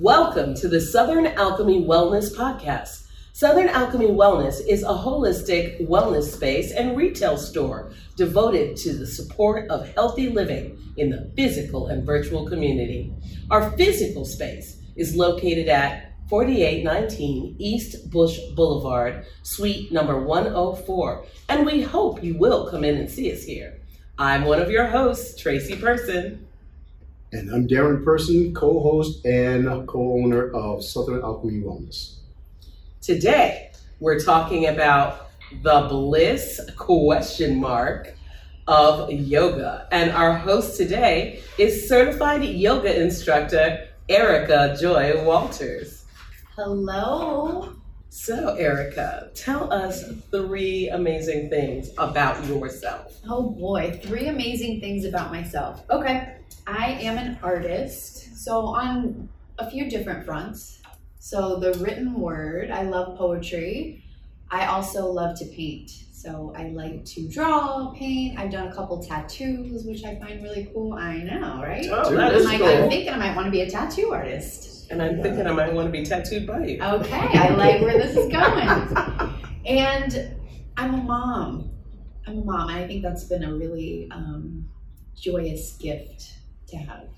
Welcome 0.00 0.54
to 0.54 0.68
the 0.68 0.80
Southern 0.80 1.26
Alchemy 1.26 1.84
Wellness 1.84 2.34
Podcast. 2.34 3.08
Southern 3.34 3.68
Alchemy 3.68 4.06
Wellness 4.06 4.66
is 4.66 4.82
a 4.84 4.86
holistic 4.86 5.86
wellness 5.86 6.32
space 6.32 6.72
and 6.72 6.96
retail 6.96 7.36
store 7.36 7.92
devoted 8.16 8.74
to 8.78 8.94
the 8.94 9.06
support 9.06 9.68
of 9.68 9.86
healthy 9.94 10.30
living 10.30 10.78
in 10.96 11.10
the 11.10 11.30
physical 11.36 11.88
and 11.88 12.06
virtual 12.06 12.48
community. 12.48 13.12
Our 13.50 13.70
physical 13.72 14.24
space 14.24 14.80
is 14.96 15.14
located 15.14 15.68
at 15.68 16.14
4819 16.30 17.56
East 17.58 18.10
Busch 18.10 18.38
Boulevard, 18.56 19.26
Suite 19.42 19.92
number 19.92 20.18
104, 20.18 21.26
and 21.50 21.66
we 21.66 21.82
hope 21.82 22.24
you 22.24 22.38
will 22.38 22.70
come 22.70 22.82
in 22.82 22.96
and 22.96 23.10
see 23.10 23.30
us 23.30 23.42
here. 23.42 23.78
I'm 24.18 24.46
one 24.46 24.62
of 24.62 24.70
your 24.70 24.86
hosts, 24.86 25.38
Tracy 25.38 25.76
Person. 25.76 26.48
And 27.34 27.50
I'm 27.50 27.66
Darren 27.66 28.04
Person, 28.04 28.52
co 28.52 28.78
host 28.80 29.24
and 29.24 29.64
co 29.88 30.12
owner 30.22 30.50
of 30.50 30.84
Southern 30.84 31.22
Alchemy 31.22 31.62
Wellness. 31.62 32.16
Today, 33.00 33.70
we're 34.00 34.20
talking 34.20 34.66
about 34.66 35.30
the 35.62 35.86
bliss 35.88 36.60
question 36.76 37.58
mark 37.58 38.14
of 38.68 39.10
yoga. 39.10 39.88
And 39.90 40.10
our 40.10 40.36
host 40.36 40.76
today 40.76 41.40
is 41.56 41.88
certified 41.88 42.44
yoga 42.44 43.00
instructor 43.00 43.88
Ericka 44.10 44.78
Joy 44.78 45.24
Walters. 45.24 46.04
Hello. 46.54 47.81
So, 48.14 48.54
Ericka, 48.60 49.30
tell 49.34 49.72
us 49.72 50.04
three 50.30 50.90
amazing 50.90 51.48
things 51.48 51.88
about 51.96 52.44
yourself. 52.44 53.18
Oh 53.26 53.48
boy, 53.48 53.98
three 54.02 54.26
amazing 54.26 54.80
things 54.80 55.06
about 55.06 55.32
myself. 55.32 55.82
Okay, 55.88 56.36
I 56.66 56.90
am 57.00 57.16
an 57.16 57.38
artist, 57.42 58.36
so 58.36 58.66
on 58.66 59.30
a 59.58 59.70
few 59.70 59.88
different 59.88 60.26
fronts. 60.26 60.82
So, 61.20 61.58
the 61.58 61.72
written 61.82 62.12
word, 62.20 62.70
I 62.70 62.82
love 62.82 63.16
poetry. 63.16 64.04
I 64.50 64.66
also 64.66 65.06
love 65.06 65.38
to 65.38 65.46
paint. 65.46 66.04
So, 66.22 66.52
I 66.56 66.68
like 66.68 67.04
to 67.06 67.28
draw, 67.28 67.92
paint. 67.98 68.38
I've 68.38 68.52
done 68.52 68.68
a 68.68 68.72
couple 68.72 69.02
tattoos, 69.02 69.82
which 69.84 70.04
I 70.04 70.20
find 70.20 70.40
really 70.40 70.70
cool. 70.72 70.92
I 70.92 71.16
know, 71.16 71.60
right? 71.60 71.84
Oh, 71.90 72.14
that 72.14 72.32
is 72.34 72.46
I'm, 72.46 72.52
like, 72.52 72.60
cool. 72.60 72.84
I'm 72.84 72.88
thinking 72.88 73.12
I 73.12 73.16
might 73.16 73.34
want 73.34 73.46
to 73.46 73.50
be 73.50 73.62
a 73.62 73.68
tattoo 73.68 74.12
artist. 74.12 74.88
And 74.92 75.02
I'm 75.02 75.20
thinking 75.20 75.48
I 75.48 75.50
might 75.50 75.72
want 75.72 75.88
to 75.88 75.90
be 75.90 76.04
tattooed 76.04 76.46
by 76.46 76.64
you. 76.64 76.80
Okay, 76.80 77.16
I 77.16 77.48
like 77.48 77.80
where 77.82 77.98
this 77.98 78.16
is 78.16 78.30
going. 78.30 79.34
And 79.66 80.36
I'm 80.76 80.94
a 80.94 81.02
mom. 81.02 81.70
I'm 82.28 82.38
a 82.38 82.44
mom. 82.44 82.68
and 82.68 82.78
I 82.84 82.86
think 82.86 83.02
that's 83.02 83.24
been 83.24 83.42
a 83.42 83.52
really 83.52 84.06
um, 84.12 84.68
joyous 85.16 85.72
gift 85.72 86.34
to 86.68 86.76
have. 86.76 87.08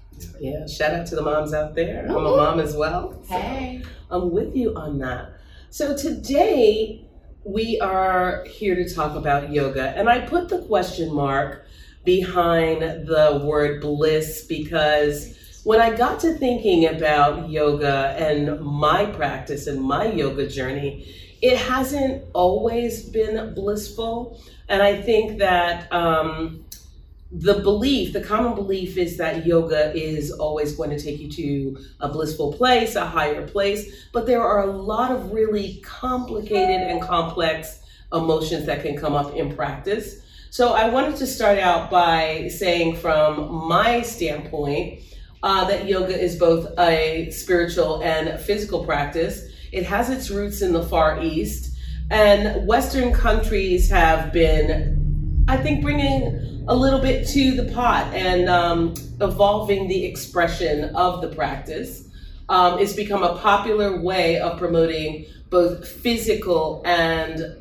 Yeah, 0.41 0.67
shout 0.67 0.95
out 0.95 1.07
to 1.09 1.17
the 1.17 1.23
moms 1.23 1.53
out 1.53 1.75
there. 1.75 2.07
I'm 2.09 2.17
a 2.17 2.23
mom 2.23 2.59
as 2.59 2.75
well. 2.75 3.23
so 3.29 3.35
Hey. 3.35 3.83
I'm 4.11 4.31
with 4.31 4.57
you 4.57 4.75
on 4.75 4.99
that. 5.01 5.33
So 5.69 5.95
today 5.95 7.04
we 7.45 7.78
are 7.81 8.45
here 8.45 8.75
to 8.75 8.92
talk 8.92 9.17
about 9.17 9.53
yoga, 9.53 9.91
and 9.97 10.09
I 10.09 10.20
put 10.20 10.48
the 10.48 10.62
question 10.62 11.12
mark 11.12 11.67
behind 12.05 12.83
the 13.06 13.42
word 13.45 13.81
bliss 13.81 14.45
because 14.45 15.36
when 15.64 15.81
I 15.81 15.95
got 15.95 16.20
to 16.20 16.34
thinking 16.34 16.86
about 16.86 17.48
yoga 17.48 18.14
and 18.19 18.61
my 18.61 19.06
practice 19.06 19.67
and 19.67 19.81
my 19.81 20.06
yoga 20.06 20.47
journey, 20.47 21.06
it 21.41 21.56
hasn't 21.56 22.25
always 22.34 23.09
been 23.09 23.55
blissful. 23.55 24.41
And 24.69 24.83
I 24.83 25.01
think 25.01 25.39
that 25.39 25.91
um, 25.92 26.64
the 27.37 27.55
belief, 27.55 28.13
the 28.13 28.21
common 28.21 28.55
belief 28.55 28.97
is 28.97 29.17
that 29.17 29.45
yoga 29.45 29.93
is 29.95 30.31
always 30.31 30.77
going 30.77 30.91
to 30.91 30.99
take 30.99 31.19
you 31.19 31.29
to 31.33 31.85
a 32.01 32.09
blissful 32.09 32.53
place, 32.53 32.95
a 32.95 33.05
higher 33.05 33.47
place. 33.47 34.07
But 34.13 34.27
there 34.27 34.43
are 34.43 34.63
a 34.63 34.71
lot 34.71 35.11
of 35.11 35.33
really 35.33 35.81
complicated 35.83 36.81
and 36.81 37.03
complex 37.03 37.81
emotions 38.13 38.67
that 38.67 38.83
can 38.83 38.97
come 38.97 39.15
up 39.15 39.35
in 39.35 39.55
practice. 39.55 40.21
So 40.51 40.75
I 40.75 40.89
wanted 40.89 41.17
to 41.17 41.27
start 41.27 41.58
out 41.58 41.91
by 41.91 42.47
saying, 42.47 42.97
from 42.97 43.53
my 43.67 44.03
standpoint, 44.03 45.01
uh, 45.42 45.64
that 45.64 45.87
yoga 45.87 46.17
is 46.17 46.37
both 46.37 46.73
a 46.79 47.31
spiritual 47.33 48.01
and 48.05 48.41
physical 48.41 48.85
practice. 48.85 49.48
It 49.73 49.85
has 49.85 50.08
its 50.08 50.31
roots 50.31 50.63
in 50.63 50.73
the 50.73 50.85
Far 50.85 51.20
East, 51.20 51.77
and 52.11 52.64
Western 52.69 53.13
countries 53.13 53.91
have 53.91 54.33
been, 54.33 55.04
I 55.47 55.59
think, 55.59 55.83
bringing 55.83 56.65
a 56.69 56.75
little 56.75 57.01
bit 57.01 57.29
to 57.29 57.53
the 57.53 57.71
pot 57.73 58.13
and 58.15 58.49
um, 58.49 58.95
evolving 59.21 59.89
the 59.89 60.05
expression 60.05 60.95
of 60.95 61.21
the 61.21 61.29
practice. 61.29 62.09
Um, 62.49 62.79
become 62.97 63.23
a 63.23 63.37
popular 63.39 64.01
way 64.01 64.39
of 64.39 64.59
promoting 64.59 65.27
both 65.51 65.87
physical 65.87 66.83
and 66.85 67.57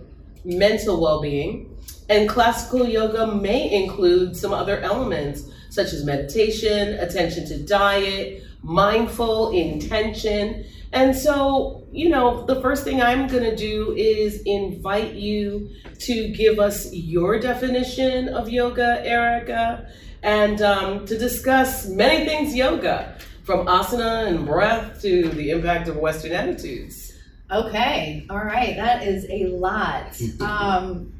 mental 0.46 1.02
well 1.02 1.22
being. 1.22 1.76
And 2.10 2.30
classical 2.30 2.88
yoga 2.88 3.28
may 3.28 3.72
include 3.72 4.36
some 4.36 4.54
other 4.54 4.80
elements 4.80 5.50
such 5.70 5.92
as 5.94 6.06
meditation, 6.06 7.00
attention 7.00 7.48
to 7.48 7.64
diet, 7.64 8.44
mindful 8.64 9.52
intention. 9.52 10.66
And 10.92 11.16
so, 11.16 11.86
you 11.92 12.10
know, 12.10 12.46
the 12.46 12.62
first 12.62 12.84
thing 12.84 13.02
I'm 13.02 13.28
going 13.28 13.44
to 13.44 13.56
do 13.56 13.94
is 13.96 14.42
invite 14.46 15.14
you 15.14 15.70
to 16.00 16.30
give 16.30 16.60
us 16.60 16.92
your 16.94 17.40
definition 17.40 18.30
of 18.30 18.50
yoga, 18.50 19.04
Ericka, 19.06 19.90
and 20.22 20.62
um, 20.62 21.06
to 21.06 21.18
discuss 21.18 21.88
many 21.88 22.26
things 22.26 22.56
yoga, 22.56 23.18
from 23.44 23.68
asana 23.68 24.28
and 24.28 24.46
breath 24.46 25.02
to 25.02 25.28
the 25.30 25.50
impact 25.50 25.90
of 25.90 25.98
Western 25.98 26.32
attitudes. 26.32 27.14
Okay. 27.52 28.26
All 28.30 28.38
right. 28.38 28.76
That 28.78 29.04
is 29.06 29.26
a 29.30 29.48
lot. 29.48 30.20
Um, 30.42 31.14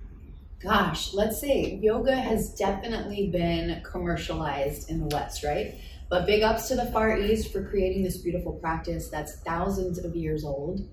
gosh, 0.62 1.14
let's 1.14 1.42
say 1.42 1.78
yoga 1.82 2.16
has 2.16 2.54
definitely 2.56 3.28
been 3.28 3.82
commercialized 3.84 4.90
in 4.90 5.02
the 5.02 5.14
West, 5.14 5.44
right? 5.44 5.76
But 6.14 6.28
big 6.28 6.44
ups 6.44 6.68
to 6.68 6.76
the 6.76 6.86
Far 6.92 7.18
East 7.18 7.52
for 7.52 7.68
creating 7.68 8.04
this 8.04 8.18
beautiful 8.18 8.54
practice 8.54 9.10
that's 9.10 9.40
thousands 9.40 9.98
of 9.98 10.16
years 10.16 10.44
old. 10.44 10.88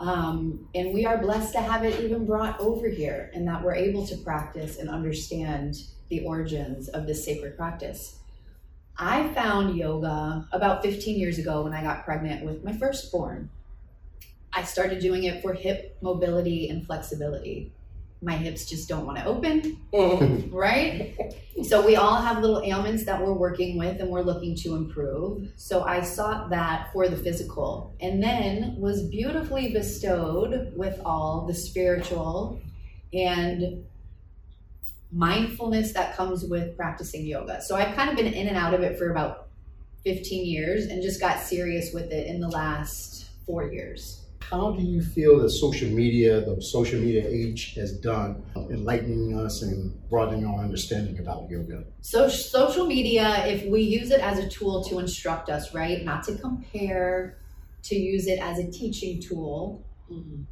Um, 0.00 0.66
and 0.74 0.94
we 0.94 1.04
are 1.04 1.18
blessed 1.18 1.52
to 1.52 1.60
have 1.60 1.84
it 1.84 2.00
even 2.00 2.24
brought 2.24 2.58
over 2.58 2.88
here 2.88 3.30
and 3.34 3.46
that 3.46 3.62
we're 3.62 3.74
able 3.74 4.06
to 4.06 4.16
practice 4.16 4.78
and 4.78 4.88
understand 4.88 5.76
the 6.08 6.24
origins 6.24 6.88
of 6.88 7.06
this 7.06 7.22
sacred 7.22 7.54
practice. 7.54 8.20
I 8.96 9.28
found 9.34 9.76
yoga 9.76 10.48
about 10.52 10.82
15 10.82 11.20
years 11.20 11.38
ago 11.38 11.64
when 11.64 11.74
I 11.74 11.82
got 11.82 12.06
pregnant 12.06 12.42
with 12.42 12.64
my 12.64 12.72
firstborn. 12.72 13.50
I 14.54 14.64
started 14.64 15.00
doing 15.00 15.24
it 15.24 15.42
for 15.42 15.52
hip 15.52 15.98
mobility 16.00 16.70
and 16.70 16.86
flexibility. 16.86 17.74
My 18.24 18.36
hips 18.36 18.64
just 18.66 18.88
don't 18.88 19.04
want 19.04 19.18
to 19.18 19.24
open, 19.24 19.78
Mm. 19.92 20.52
right? 20.52 21.14
So 21.64 21.84
we 21.84 21.96
all 21.96 22.16
have 22.22 22.40
little 22.40 22.62
ailments 22.62 23.04
that 23.04 23.20
we're 23.20 23.32
working 23.32 23.76
with 23.76 24.00
and 24.00 24.08
we're 24.08 24.22
looking 24.22 24.54
to 24.58 24.76
improve. 24.76 25.50
So 25.56 25.82
I 25.82 26.00
sought 26.02 26.48
that 26.50 26.92
for 26.92 27.08
the 27.08 27.16
physical 27.16 27.92
and 28.00 28.22
then 28.22 28.76
was 28.78 29.02
beautifully 29.02 29.72
bestowed 29.72 30.72
with 30.76 31.00
all 31.04 31.46
the 31.46 31.54
spiritual 31.54 32.60
and 33.12 33.84
mindfulness 35.10 35.92
that 35.92 36.16
comes 36.16 36.44
with 36.44 36.76
practicing 36.76 37.26
yoga. 37.26 37.60
So 37.60 37.76
I've 37.76 37.94
kind 37.94 38.08
of 38.08 38.16
been 38.16 38.32
in 38.32 38.48
and 38.48 38.56
out 38.56 38.72
of 38.72 38.80
it 38.82 38.96
for 38.98 39.10
about 39.10 39.48
15 40.04 40.46
years 40.46 40.86
and 40.86 41.02
just 41.02 41.20
got 41.20 41.40
serious 41.40 41.92
with 41.92 42.10
it 42.12 42.26
in 42.28 42.40
the 42.40 42.48
last 42.48 43.26
4 43.46 43.70
years. 43.70 44.21
How 44.52 44.70
do 44.72 44.82
you 44.82 45.00
feel 45.00 45.38
that 45.38 45.48
social 45.48 45.88
media, 45.88 46.42
the 46.42 46.60
social 46.60 47.00
media 47.00 47.26
age, 47.26 47.74
has 47.76 47.90
done 47.98 48.42
uh, 48.54 48.68
enlightening 48.68 49.34
us 49.38 49.62
and 49.62 49.98
broadening 50.10 50.44
our 50.44 50.62
understanding 50.62 51.18
about 51.18 51.48
yoga? 51.48 51.84
So 52.02 52.28
social 52.28 52.86
media, 52.86 53.46
if 53.46 53.64
we 53.64 53.80
use 53.80 54.10
it 54.10 54.20
as 54.20 54.38
a 54.38 54.46
tool 54.46 54.84
to 54.84 54.98
instruct 54.98 55.48
us, 55.48 55.72
right? 55.72 56.04
Not 56.04 56.22
to 56.24 56.36
compare, 56.36 57.38
to 57.84 57.96
use 57.96 58.26
it 58.26 58.40
as 58.40 58.58
a 58.58 58.70
teaching 58.70 59.22
tool, 59.22 59.82
mm-hmm. 60.10 60.42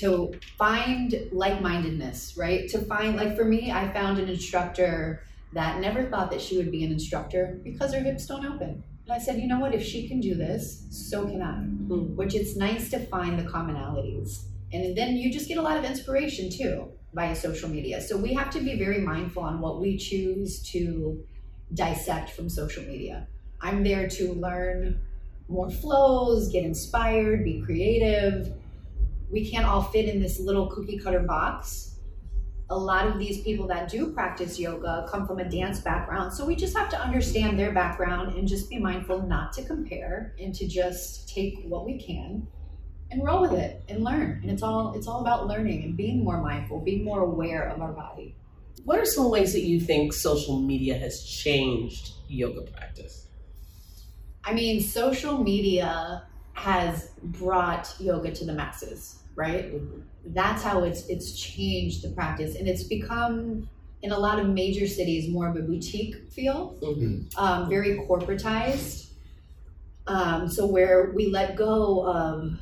to 0.00 0.32
find 0.56 1.28
like-mindedness, 1.30 2.38
right? 2.38 2.66
To 2.70 2.78
find 2.78 3.16
like 3.16 3.36
for 3.36 3.44
me, 3.44 3.70
I 3.70 3.92
found 3.92 4.18
an 4.18 4.30
instructor 4.30 5.24
that 5.52 5.78
never 5.78 6.04
thought 6.04 6.30
that 6.30 6.40
she 6.40 6.56
would 6.56 6.70
be 6.70 6.84
an 6.84 6.90
instructor 6.90 7.60
because 7.62 7.92
her 7.92 8.00
hips 8.00 8.24
don't 8.24 8.46
open. 8.46 8.82
And 9.04 9.12
I 9.12 9.18
said, 9.18 9.40
you 9.40 9.48
know 9.48 9.58
what? 9.58 9.74
If 9.74 9.84
she 9.84 10.06
can 10.08 10.20
do 10.20 10.34
this, 10.34 10.86
so 10.90 11.26
can 11.26 11.42
I. 11.42 11.54
Mm. 11.54 12.14
Which 12.14 12.34
it's 12.34 12.56
nice 12.56 12.90
to 12.90 13.00
find 13.06 13.38
the 13.38 13.42
commonalities. 13.42 14.44
And 14.72 14.96
then 14.96 15.16
you 15.16 15.32
just 15.32 15.48
get 15.48 15.58
a 15.58 15.62
lot 15.62 15.76
of 15.76 15.84
inspiration 15.84 16.50
too 16.50 16.88
via 17.12 17.36
social 17.36 17.68
media. 17.68 18.00
So 18.00 18.16
we 18.16 18.32
have 18.34 18.50
to 18.50 18.60
be 18.60 18.78
very 18.78 19.00
mindful 19.00 19.42
on 19.42 19.60
what 19.60 19.80
we 19.80 19.96
choose 19.96 20.62
to 20.70 21.22
dissect 21.74 22.30
from 22.30 22.48
social 22.48 22.84
media. 22.84 23.26
I'm 23.60 23.82
there 23.82 24.08
to 24.08 24.32
learn 24.34 25.00
more 25.48 25.70
flows, 25.70 26.50
get 26.50 26.64
inspired, 26.64 27.44
be 27.44 27.60
creative. 27.60 28.52
We 29.30 29.50
can't 29.50 29.66
all 29.66 29.82
fit 29.82 30.08
in 30.08 30.20
this 30.20 30.40
little 30.40 30.68
cookie 30.68 30.98
cutter 30.98 31.20
box. 31.20 31.91
A 32.72 32.78
lot 32.78 33.06
of 33.06 33.18
these 33.18 33.42
people 33.42 33.66
that 33.66 33.90
do 33.90 34.12
practice 34.12 34.58
yoga 34.58 35.06
come 35.10 35.26
from 35.26 35.38
a 35.38 35.48
dance 35.48 35.80
background. 35.80 36.32
So 36.32 36.46
we 36.46 36.56
just 36.56 36.76
have 36.76 36.88
to 36.88 36.98
understand 36.98 37.58
their 37.58 37.72
background 37.72 38.36
and 38.36 38.48
just 38.48 38.70
be 38.70 38.78
mindful 38.78 39.22
not 39.26 39.52
to 39.54 39.62
compare 39.62 40.34
and 40.40 40.54
to 40.54 40.66
just 40.66 41.28
take 41.28 41.62
what 41.64 41.84
we 41.84 41.98
can 41.98 42.46
and 43.10 43.22
roll 43.22 43.42
with 43.42 43.52
it 43.52 43.84
and 43.88 44.02
learn. 44.02 44.40
And 44.42 44.50
it's 44.50 44.62
all 44.62 44.94
it's 44.94 45.06
all 45.06 45.20
about 45.20 45.46
learning 45.46 45.84
and 45.84 45.96
being 45.96 46.24
more 46.24 46.40
mindful, 46.40 46.80
being 46.80 47.04
more 47.04 47.20
aware 47.20 47.68
of 47.68 47.82
our 47.82 47.92
body. 47.92 48.34
What 48.84 48.98
are 48.98 49.04
some 49.04 49.30
ways 49.30 49.52
that 49.52 49.62
you 49.62 49.78
think 49.78 50.14
social 50.14 50.58
media 50.58 50.96
has 50.96 51.22
changed 51.22 52.12
yoga 52.26 52.62
practice? 52.62 53.28
I 54.44 54.54
mean, 54.54 54.80
social 54.80 55.38
media 55.38 56.26
has 56.54 57.10
brought 57.22 57.94
yoga 58.00 58.32
to 58.32 58.44
the 58.44 58.52
masses, 58.52 59.21
right? 59.34 59.72
That's 60.26 60.62
how 60.62 60.84
it's 60.84 61.06
it's 61.08 61.32
changed 61.38 62.02
the 62.02 62.10
practice, 62.10 62.54
and 62.56 62.68
it's 62.68 62.84
become 62.84 63.68
in 64.02 64.10
a 64.12 64.18
lot 64.18 64.38
of 64.38 64.48
major 64.48 64.86
cities 64.86 65.28
more 65.28 65.48
of 65.48 65.56
a 65.56 65.60
boutique 65.60 66.30
feel, 66.32 66.76
Mhm. 66.82 67.36
um, 67.38 67.68
very 67.68 67.96
corporatized. 67.98 69.10
Um, 70.06 70.48
so 70.48 70.66
where 70.66 71.12
we 71.14 71.26
let 71.26 71.56
go 71.56 72.06
of 72.06 72.58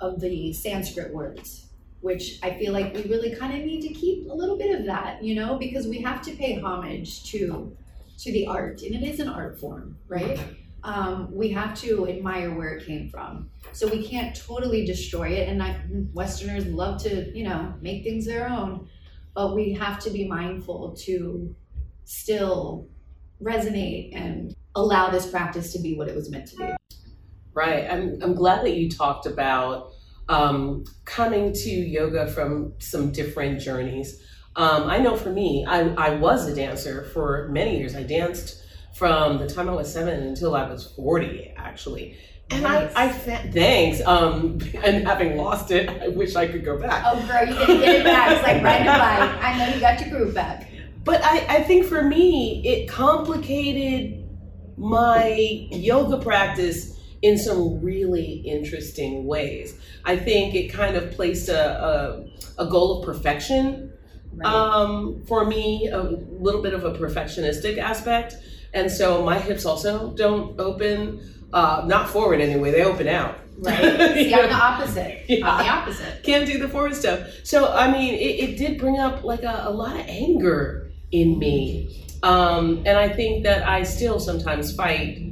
of 0.00 0.20
the 0.20 0.52
Sanskrit 0.52 1.12
words, 1.14 1.66
which 2.02 2.38
I 2.42 2.50
feel 2.58 2.72
like 2.72 2.94
we 2.94 3.02
really 3.04 3.34
kind 3.34 3.58
of 3.58 3.64
need 3.64 3.80
to 3.82 3.88
keep 3.94 4.28
a 4.30 4.34
little 4.34 4.56
bit 4.58 4.78
of 4.78 4.84
that, 4.86 5.24
you 5.24 5.34
know, 5.34 5.56
because 5.58 5.86
we 5.88 6.02
have 6.02 6.20
to 6.22 6.32
pay 6.32 6.60
homage 6.60 7.24
to 7.30 7.74
to 8.18 8.32
the 8.32 8.46
art, 8.46 8.82
and 8.82 8.94
it 8.94 9.02
is 9.02 9.20
an 9.20 9.28
art 9.28 9.58
form, 9.60 9.96
right? 10.08 10.38
Um, 10.86 11.34
we 11.34 11.48
have 11.48 11.74
to 11.80 12.06
admire 12.08 12.54
where 12.54 12.76
it 12.76 12.86
came 12.86 13.08
from. 13.08 13.50
So 13.72 13.88
we 13.88 14.06
can't 14.06 14.36
totally 14.36 14.86
destroy 14.86 15.30
it. 15.30 15.48
And 15.48 15.60
I, 15.60 15.80
Westerners 16.14 16.64
love 16.66 17.02
to, 17.02 17.36
you 17.36 17.42
know, 17.42 17.74
make 17.82 18.04
things 18.04 18.24
their 18.24 18.48
own, 18.48 18.88
but 19.34 19.56
we 19.56 19.72
have 19.72 19.98
to 20.04 20.10
be 20.10 20.28
mindful 20.28 20.94
to 21.00 21.52
still 22.04 22.86
resonate 23.42 24.14
and 24.14 24.54
allow 24.76 25.10
this 25.10 25.28
practice 25.28 25.72
to 25.72 25.80
be 25.80 25.96
what 25.96 26.06
it 26.06 26.14
was 26.14 26.30
meant 26.30 26.46
to 26.50 26.56
be. 26.56 26.96
Right. 27.52 27.90
I'm, 27.90 28.22
I'm 28.22 28.34
glad 28.34 28.64
that 28.64 28.76
you 28.76 28.88
talked 28.88 29.26
about 29.26 29.90
um, 30.28 30.84
coming 31.04 31.52
to 31.52 31.68
yoga 31.68 32.28
from 32.28 32.74
some 32.78 33.10
different 33.10 33.60
journeys. 33.60 34.22
Um, 34.54 34.84
I 34.84 34.98
know 34.98 35.16
for 35.16 35.30
me, 35.30 35.66
I, 35.66 35.88
I 35.94 36.10
was 36.10 36.46
a 36.46 36.54
dancer 36.54 37.06
for 37.12 37.48
many 37.48 37.76
years. 37.76 37.96
I 37.96 38.04
danced 38.04 38.62
from 38.96 39.38
the 39.38 39.46
time 39.48 39.68
I 39.68 39.72
was 39.72 39.92
seven 39.92 40.22
until 40.22 40.54
I 40.54 40.68
was 40.68 40.92
40, 40.96 41.52
actually. 41.56 42.16
And 42.50 42.62
Nice. 42.62 42.92
I, 42.94 43.04
I 43.04 43.08
thanks. 43.08 44.00
Um, 44.06 44.58
and 44.84 45.06
having 45.06 45.36
lost 45.36 45.70
it, 45.70 45.88
I 45.88 46.08
wish 46.08 46.34
I 46.36 46.46
could 46.46 46.64
go 46.64 46.78
back. 46.78 47.02
Oh, 47.06 47.16
girl, 47.26 47.46
you 47.46 47.54
didn't 47.66 47.80
get 47.80 47.94
it 47.96 48.04
back. 48.04 48.32
It's 48.32 48.42
like 48.42 48.62
riding 48.62 48.86
a 48.88 48.92
bike. 48.92 49.44
I 49.44 49.58
know 49.58 49.74
you 49.74 49.80
got 49.80 50.00
your 50.00 50.10
groove 50.10 50.34
back. 50.34 50.70
But 51.04 51.22
I, 51.24 51.58
I 51.58 51.62
think 51.64 51.86
for 51.86 52.02
me, 52.02 52.62
it 52.66 52.88
complicated 52.88 54.24
my 54.76 55.28
yoga 55.70 56.18
practice 56.18 56.98
in 57.22 57.38
some 57.38 57.80
really 57.82 58.42
interesting 58.46 59.26
ways. 59.26 59.78
I 60.04 60.16
think 60.16 60.54
it 60.54 60.68
kind 60.68 60.96
of 60.96 61.10
placed 61.12 61.48
a, 61.48 61.84
a, 61.84 62.64
a 62.64 62.66
goal 62.70 62.98
of 63.00 63.06
perfection 63.06 63.92
Right. 64.32 64.52
um, 64.52 65.24
for 65.26 65.46
me, 65.46 65.88
a 65.90 66.02
little 66.02 66.60
bit 66.60 66.74
of 66.74 66.84
a 66.84 66.92
perfectionistic 66.92 67.78
aspect. 67.78 68.36
And 68.74 68.90
so 68.90 69.22
my 69.24 69.38
hips 69.38 69.64
also 69.64 70.12
don't 70.12 70.58
open, 70.60 71.20
uh, 71.52 71.84
not 71.86 72.08
forward 72.08 72.40
anyway, 72.40 72.70
they 72.70 72.84
open 72.84 73.08
out. 73.08 73.38
right. 73.58 73.80
See, 74.14 74.34
I'm 74.34 74.48
the 74.48 74.54
opposite. 74.54 75.24
I'm 75.30 75.64
the 75.64 75.70
opposite. 75.70 76.22
Can't 76.22 76.46
do 76.46 76.58
the 76.58 76.68
forward 76.68 76.94
stuff. 76.94 77.20
So, 77.42 77.72
I 77.72 77.90
mean, 77.90 78.14
it, 78.14 78.50
it 78.50 78.58
did 78.58 78.78
bring 78.78 78.98
up 78.98 79.24
like 79.24 79.42
a, 79.42 79.64
a 79.66 79.70
lot 79.70 79.98
of 79.98 80.06
anger 80.06 80.90
in 81.12 81.38
me. 81.38 82.04
Um, 82.22 82.78
and 82.86 82.98
I 82.98 83.08
think 83.08 83.44
that 83.44 83.66
I 83.66 83.82
still 83.82 84.18
sometimes 84.20 84.74
fight 84.74 85.22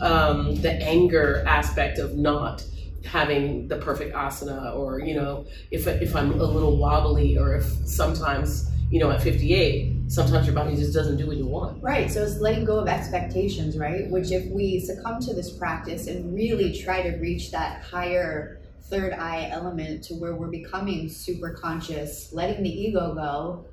um, 0.00 0.54
the 0.56 0.72
anger 0.72 1.44
aspect 1.46 1.98
of 1.98 2.16
not 2.16 2.64
having 3.04 3.68
the 3.68 3.76
perfect 3.76 4.14
asana 4.14 4.74
or, 4.74 5.00
you 5.00 5.14
know, 5.14 5.46
if, 5.70 5.86
if 5.86 6.16
I'm 6.16 6.32
a 6.40 6.44
little 6.44 6.76
wobbly 6.78 7.38
or 7.38 7.54
if 7.56 7.64
sometimes, 7.86 8.70
you 8.90 9.00
know, 9.00 9.10
at 9.10 9.22
58, 9.22 10.10
sometimes 10.12 10.46
your 10.46 10.54
body 10.54 10.76
just 10.76 10.94
doesn't 10.94 11.16
do 11.16 11.26
what 11.26 11.36
you 11.36 11.46
want. 11.46 11.82
Right. 11.82 12.10
So 12.10 12.22
it's 12.22 12.38
letting 12.38 12.64
go 12.64 12.78
of 12.78 12.88
expectations, 12.88 13.76
right? 13.76 14.10
Which, 14.10 14.30
if 14.30 14.46
we 14.50 14.80
succumb 14.80 15.20
to 15.20 15.34
this 15.34 15.50
practice 15.50 16.06
and 16.06 16.34
really 16.34 16.78
try 16.78 17.02
to 17.02 17.16
reach 17.16 17.50
that 17.50 17.82
higher 17.82 18.60
third 18.82 19.12
eye 19.14 19.48
element 19.50 20.04
to 20.04 20.14
where 20.14 20.34
we're 20.34 20.48
becoming 20.48 21.08
super 21.08 21.50
conscious, 21.50 22.32
letting 22.32 22.62
the 22.62 22.70
ego 22.70 23.14
go, 23.14 23.64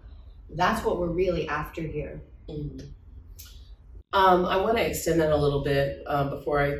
that's 0.56 0.84
what 0.84 1.00
we're 1.00 1.08
really 1.08 1.48
after 1.48 1.81
here. 1.81 2.22
Mhm. 2.50 2.90
Um, 4.14 4.46
I 4.46 4.57
want 4.57 4.78
to 4.78 4.86
extend 4.86 5.22
that 5.22 5.31
a 5.31 5.38
little 5.38 5.64
bit 5.64 6.04
um, 6.06 6.30
before 6.30 6.62
I 6.62 6.74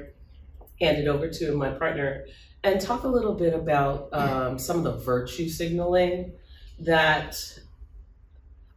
hand 0.82 0.98
it 0.98 1.08
over 1.08 1.30
to 1.30 1.56
my 1.56 1.70
partner 1.70 2.26
and 2.64 2.82
talk 2.82 3.04
a 3.04 3.08
little 3.08 3.34
bit 3.34 3.54
about 3.54 4.10
um, 4.12 4.60
some 4.60 4.78
of 4.78 4.84
the 4.84 4.98
virtue 4.98 5.48
signaling 5.48 6.34
that 6.80 7.38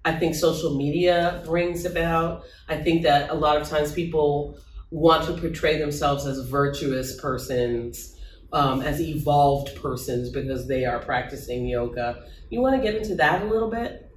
I 0.04 0.12
think 0.12 0.34
social 0.34 0.76
media 0.76 1.42
brings 1.44 1.84
about. 1.84 2.44
I 2.68 2.76
think 2.76 3.02
that 3.04 3.30
a 3.30 3.34
lot 3.34 3.60
of 3.60 3.68
times 3.68 3.92
people 3.92 4.58
want 4.90 5.26
to 5.26 5.32
portray 5.32 5.78
themselves 5.78 6.26
as 6.26 6.38
virtuous 6.48 7.18
persons, 7.20 8.16
um, 8.52 8.82
as 8.82 9.00
evolved 9.00 9.74
persons 9.76 10.30
because 10.30 10.68
they 10.68 10.84
are 10.84 10.98
practicing 10.98 11.66
yoga. 11.66 12.24
You 12.50 12.60
want 12.60 12.76
to 12.76 12.82
get 12.82 12.94
into 12.94 13.14
that 13.16 13.42
a 13.42 13.46
little 13.46 13.70
bit? 13.70 14.10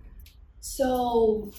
So 0.60 1.52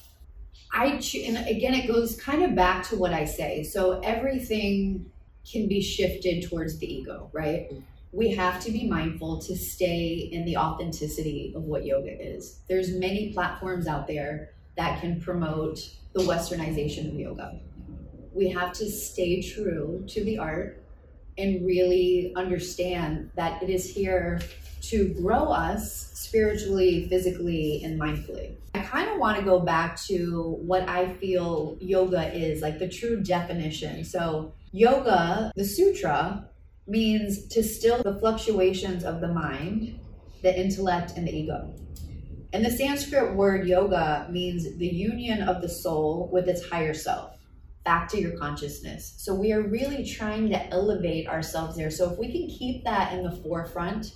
I 0.73 0.99
cho- 0.99 1.21
and 1.21 1.39
again 1.49 1.75
it 1.75 1.89
goes 1.89 2.21
kind 2.21 2.43
of 2.43 2.55
back 2.55 2.87
to 2.89 2.97
what 2.97 3.13
I 3.13 3.25
say. 3.25 3.63
So 3.63 4.01
everything 4.01 5.11
can 5.51 5.67
be 5.67 5.81
shifted 5.81 6.49
towards 6.49 6.79
the 6.79 6.93
ego, 6.93 7.31
right? 7.33 7.71
We 8.13 8.35
have 8.35 8.63
to 8.65 8.71
be 8.71 8.89
mindful 8.89 9.41
to 9.43 9.57
stay 9.57 10.31
in 10.33 10.45
the 10.45 10.57
authenticity 10.57 11.53
of 11.55 11.65
what 11.65 11.85
yoga 11.85 12.11
is. 12.11 12.61
There's 12.69 12.93
many 12.95 13.33
platforms 13.33 13.87
out 13.87 14.07
there 14.07 14.55
that 14.77 15.01
can 15.01 15.21
promote 15.21 15.79
the 16.15 16.21
westernization 16.21 17.09
of 17.09 17.15
yoga. 17.19 17.61
We 18.33 18.49
have 18.51 18.73
to 18.75 18.91
stay 18.91 19.43
true 19.43 20.05
to 20.09 20.25
the 20.25 20.39
art 20.39 20.83
and 21.37 21.67
really 21.67 22.33
understand 22.35 23.31
that 23.37 23.63
it 23.63 23.71
is 23.71 23.95
here 23.95 24.41
to 24.81 25.09
grow 25.21 25.45
us 25.45 26.11
spiritually, 26.15 27.09
physically, 27.09 27.83
and 27.85 28.01
mindfully. 28.01 28.55
I 28.75 28.81
kind 28.81 29.11
of 29.11 29.19
want 29.19 29.39
to 29.39 29.45
go 29.45 29.61
back 29.61 30.01
to 30.03 30.57
what 30.61 30.89
I 30.89 31.13
feel 31.15 31.77
yoga 31.81 32.33
is, 32.35 32.63
like 32.63 32.79
the 32.79 32.89
true 32.89 33.21
definition. 33.21 34.05
So, 34.05 34.53
yoga, 34.73 35.53
the 35.57 35.65
sutra, 35.65 36.49
means 36.89 37.47
to 37.49 37.63
still 37.63 38.03
the 38.03 38.19
fluctuations 38.19 39.05
of 39.05 39.21
the 39.21 39.29
mind, 39.29 39.99
the 40.43 40.59
intellect, 40.59 41.13
and 41.17 41.27
the 41.27 41.37
ego. 41.37 41.75
And 42.53 42.65
the 42.65 42.71
Sanskrit 42.71 43.35
word 43.35 43.69
yoga 43.69 44.27
means 44.31 44.77
the 44.79 44.87
union 44.87 45.43
of 45.43 45.61
the 45.61 45.69
soul 45.69 46.31
with 46.33 46.49
its 46.49 46.67
higher 46.67 46.95
self, 46.95 47.35
back 47.85 48.09
to 48.09 48.21
your 48.21 48.39
consciousness. 48.39 49.15
So, 49.19 49.35
we 49.35 49.53
are 49.53 49.63
really 49.63 50.05
trying 50.05 50.49
to 50.51 50.67
elevate 50.69 51.29
ourselves 51.29 51.77
there. 51.77 51.91
So, 51.91 52.11
if 52.11 52.19
we 52.19 52.33
can 52.33 52.49
keep 52.49 52.85
that 52.85 53.13
in 53.13 53.23
the 53.23 53.33
forefront, 53.33 54.15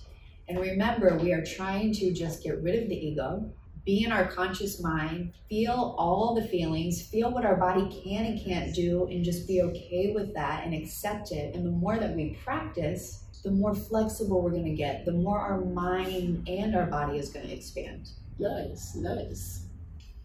and 0.49 0.59
remember, 0.59 1.19
we 1.19 1.33
are 1.33 1.45
trying 1.45 1.93
to 1.95 2.13
just 2.13 2.43
get 2.43 2.63
rid 2.63 2.83
of 2.83 2.89
the 2.89 2.97
ego, 2.97 3.53
be 3.85 4.05
in 4.05 4.13
our 4.13 4.27
conscious 4.27 4.81
mind, 4.81 5.33
feel 5.49 5.95
all 5.99 6.35
the 6.35 6.47
feelings, 6.47 7.07
feel 7.09 7.33
what 7.33 7.45
our 7.45 7.57
body 7.57 8.03
can 8.05 8.25
and 8.27 8.45
can't 8.45 8.75
do, 8.75 9.07
and 9.09 9.25
just 9.25 9.49
be 9.49 9.63
okay 9.63 10.13
with 10.15 10.33
that 10.35 10.65
and 10.65 10.75
accept 10.75 11.33
it. 11.33 11.55
And 11.55 11.67
the 11.67 11.71
more 11.71 11.99
that 11.99 12.15
we 12.15 12.39
practice, 12.45 13.25
the 13.43 13.51
more 13.51 13.75
flexible 13.75 14.41
we're 14.41 14.51
going 14.51 14.65
to 14.65 14.75
get, 14.75 15.05
the 15.05 15.13
more 15.13 15.39
our 15.39 15.61
mind 15.61 16.49
and 16.49 16.77
our 16.77 16.87
body 16.87 17.19
is 17.19 17.31
going 17.31 17.47
to 17.47 17.53
expand. 17.53 18.09
Nice, 18.39 18.95
nice. 18.95 19.67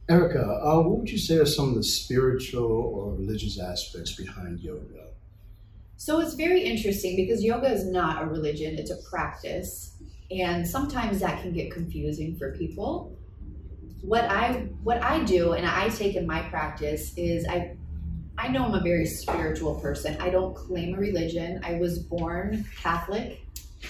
Ericka, 0.08 0.64
uh, 0.64 0.82
what 0.82 1.00
would 1.00 1.10
you 1.10 1.18
say 1.18 1.38
are 1.38 1.46
some 1.46 1.70
of 1.70 1.76
the 1.76 1.84
spiritual 1.84 2.72
or 2.72 3.14
religious 3.16 3.60
aspects 3.60 4.14
behind 4.14 4.60
yoga? 4.60 5.08
So 5.98 6.20
it's 6.20 6.36
very 6.36 6.62
interesting 6.62 7.16
because 7.16 7.44
yoga 7.44 7.70
is 7.70 7.86
not 7.86 8.24
a 8.24 8.26
religion, 8.28 8.78
it's 8.78 8.92
a 8.92 8.98
practice. 9.10 9.96
And 10.30 10.68
sometimes 10.68 11.20
that 11.20 11.42
can 11.42 11.54
get 11.54 11.72
confusing 11.72 12.38
for 12.38 12.56
people. 12.56 13.17
What 14.02 14.26
I 14.26 14.70
what 14.84 15.02
I 15.02 15.24
do 15.24 15.54
and 15.54 15.66
I 15.66 15.90
take 15.90 16.16
in 16.16 16.26
my 16.28 16.42
practice 16.44 17.14
is 17.18 17.46
I 17.48 17.76
I 18.38 18.50
know 18.50 18.66
I'm 18.66 18.76
a 18.76 18.82
very 18.82 19.06
spiritual 19.06 19.80
person. 19.80 20.16
I 20.22 20.30
don't 20.30 20.56
claim 20.56 20.94
a 20.94 20.98
religion. 20.98 21.60
I 21.64 21.76
was 21.76 21.98
born 21.98 22.66
Catholic, 22.82 23.42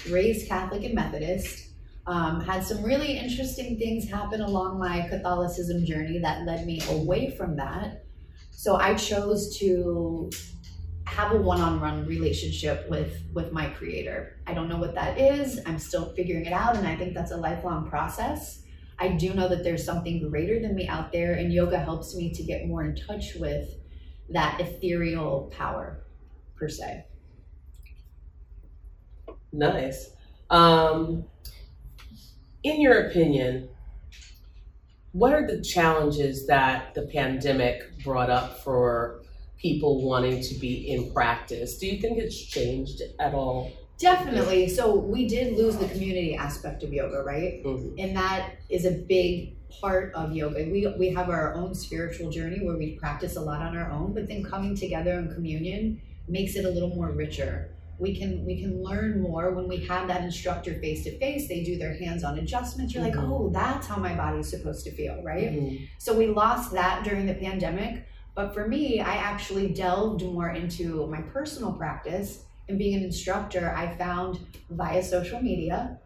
raised 0.09 0.47
Catholic 0.47 0.83
and 0.83 0.95
Methodist. 0.95 1.65
Um, 2.05 2.39
had 2.39 2.63
some 2.63 2.81
really 2.83 3.17
interesting 3.17 3.77
things 3.77 4.09
happen 4.09 4.39
along 4.39 4.79
my 4.79 5.05
Catholicism 5.09 5.85
journey 5.85 6.19
that 6.19 6.45
led 6.45 6.65
me 6.65 6.81
away 6.89 7.31
from 7.31 7.57
that. 7.57 8.05
So 8.51 8.77
I 8.77 8.95
chose 8.95 9.57
to 9.59 10.29
have 11.05 11.33
a 11.33 11.37
one-on-one 11.37 12.05
relationship 12.05 12.89
with 12.89 13.21
with 13.33 13.51
my 13.51 13.67
creator. 13.67 14.39
I 14.47 14.53
don't 14.53 14.69
know 14.69 14.77
what 14.77 14.95
that 14.95 15.19
is. 15.19 15.59
I'm 15.65 15.79
still 15.79 16.13
figuring 16.15 16.45
it 16.45 16.53
out 16.53 16.77
and 16.77 16.87
I 16.87 16.95
think 16.95 17.13
that's 17.13 17.31
a 17.31 17.37
lifelong 17.37 17.89
process. 17.89 18.63
I 18.99 19.09
do 19.09 19.33
know 19.33 19.47
that 19.47 19.63
there's 19.63 19.85
something 19.85 20.27
greater 20.29 20.59
than 20.59 20.75
me 20.75 20.87
out 20.87 21.11
there, 21.11 21.33
and 21.33 21.53
yoga 21.53 21.77
helps 21.77 22.15
me 22.15 22.33
to 22.33 22.43
get 22.43 22.67
more 22.67 22.83
in 22.83 22.95
touch 22.95 23.35
with 23.35 23.75
that 24.29 24.59
ethereal 24.59 25.51
power, 25.55 26.03
per 26.55 26.67
se. 26.67 27.05
Nice. 29.53 30.11
Um, 30.49 31.25
in 32.63 32.81
your 32.81 33.07
opinion, 33.07 33.69
what 35.11 35.33
are 35.33 35.47
the 35.47 35.61
challenges 35.61 36.47
that 36.47 36.93
the 36.93 37.03
pandemic 37.03 38.03
brought 38.03 38.29
up 38.29 38.63
for 38.63 39.21
people 39.57 40.07
wanting 40.07 40.41
to 40.41 40.55
be 40.55 40.91
in 40.91 41.11
practice? 41.13 41.77
Do 41.77 41.87
you 41.87 41.99
think 42.01 42.17
it's 42.17 42.39
changed 42.39 43.01
at 43.19 43.33
all? 43.33 43.71
Definitely. 43.99 44.69
So 44.69 44.95
we 44.95 45.27
did 45.27 45.57
lose 45.57 45.77
the 45.77 45.87
community 45.87 46.35
aspect 46.35 46.83
of 46.83 46.93
yoga, 46.93 47.23
right? 47.23 47.63
Mhm. 47.63 47.95
And 47.97 48.15
that 48.15 48.51
is 48.69 48.85
a 48.85 48.91
big 48.91 49.55
part 49.81 50.13
of 50.13 50.33
yoga. 50.35 50.67
We 50.71 50.87
we 50.99 51.09
have 51.13 51.29
our 51.29 51.53
own 51.55 51.73
spiritual 51.73 52.29
journey 52.29 52.59
where 52.63 52.77
we 52.77 52.95
practice 52.95 53.35
a 53.35 53.41
lot 53.41 53.61
on 53.61 53.75
our 53.75 53.91
own, 53.91 54.13
but 54.13 54.27
then 54.27 54.43
coming 54.43 54.75
together 54.75 55.13
in 55.19 55.33
communion 55.33 55.99
makes 56.27 56.55
it 56.55 56.65
a 56.65 56.69
little 56.69 56.89
more 56.89 57.11
richer. 57.11 57.71
We 57.99 58.15
can 58.15 58.45
we 58.45 58.61
can 58.61 58.83
learn 58.83 59.19
more 59.19 59.51
when 59.55 59.67
we 59.67 59.77
have 59.87 60.07
that 60.09 60.23
instructor 60.23 60.75
face 60.75 61.03
to 61.05 61.17
face. 61.17 61.47
They 61.47 61.63
do 61.63 61.77
their 61.79 61.95
hands-on 61.97 62.37
adjustments. 62.37 62.93
You're 62.93 63.03
Mhm. 63.03 63.15
like, 63.15 63.17
oh, 63.17 63.49
that's 63.51 63.87
how 63.87 63.97
my 63.97 64.15
body's 64.15 64.47
supposed 64.49 64.83
to 64.85 64.91
feel, 64.91 65.21
right? 65.23 65.51
Mhm. 65.51 65.79
So 65.97 66.15
we 66.15 66.27
lost 66.27 66.71
that 66.73 67.03
during 67.03 67.25
the 67.25 67.33
pandemic. 67.33 68.03
But 68.35 68.53
for 68.53 68.67
me, 68.67 68.99
I 68.99 69.15
actually 69.15 69.69
delved 69.73 70.21
more 70.23 70.51
into 70.51 71.07
my 71.07 71.21
personal 71.21 71.73
practice 71.73 72.43
and 72.69 72.77
being 72.77 72.95
an 72.95 73.03
instructor. 73.03 73.73
I 73.75 73.95
found 73.97 74.39
via 74.69 75.03
social 75.03 75.41
media 75.41 75.99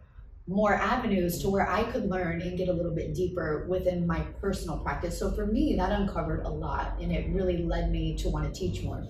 more 0.47 0.73
avenues 0.73 1.39
to 1.41 1.49
where 1.49 1.69
I 1.69 1.83
could 1.83 2.09
learn 2.09 2.41
and 2.41 2.57
get 2.57 2.67
a 2.67 2.73
little 2.73 2.93
bit 2.93 3.13
deeper 3.13 3.65
within 3.69 4.05
my 4.05 4.19
personal 4.41 4.77
practice. 4.79 5.17
So 5.17 5.31
for 5.31 5.45
me, 5.45 5.75
that 5.77 5.91
uncovered 5.91 6.45
a 6.45 6.49
lot 6.49 6.97
and 6.99 7.11
it 7.11 7.33
really 7.33 7.59
led 7.59 7.91
me 7.91 8.15
to 8.17 8.29
want 8.29 8.53
to 8.53 8.59
teach 8.59 8.83
more. 8.83 9.05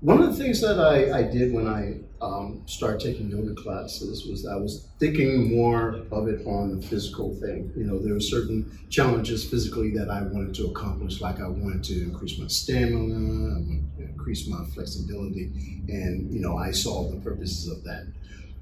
One 0.00 0.22
of 0.22 0.36
the 0.36 0.42
things 0.42 0.60
that 0.60 0.78
I, 0.78 1.18
I 1.18 1.22
did 1.22 1.52
when 1.52 1.66
I 1.66 1.98
um, 2.24 2.62
started 2.66 3.00
taking 3.00 3.30
yoga 3.30 3.54
classes 3.54 4.26
was 4.26 4.46
I 4.46 4.54
was 4.54 4.88
thinking 5.00 5.56
more 5.56 6.02
of 6.12 6.28
it 6.28 6.46
on 6.46 6.78
the 6.78 6.86
physical 6.86 7.34
thing. 7.34 7.72
You 7.76 7.84
know, 7.84 7.98
there 7.98 8.14
were 8.14 8.20
certain 8.20 8.78
challenges 8.90 9.44
physically 9.44 9.90
that 9.96 10.08
I 10.08 10.22
wanted 10.22 10.54
to 10.54 10.66
accomplish, 10.66 11.20
like 11.20 11.40
I 11.40 11.48
wanted 11.48 11.82
to 11.84 12.02
increase 12.02 12.38
my 12.38 12.46
stamina, 12.46 13.56
I 13.56 13.58
wanted 13.58 13.87
increase 14.18 14.48
my 14.48 14.64
flexibility, 14.74 15.50
and 15.88 16.32
you 16.32 16.40
know, 16.40 16.58
I 16.58 16.72
saw 16.72 17.08
the 17.08 17.16
purposes 17.18 17.68
of 17.68 17.84
that. 17.84 18.06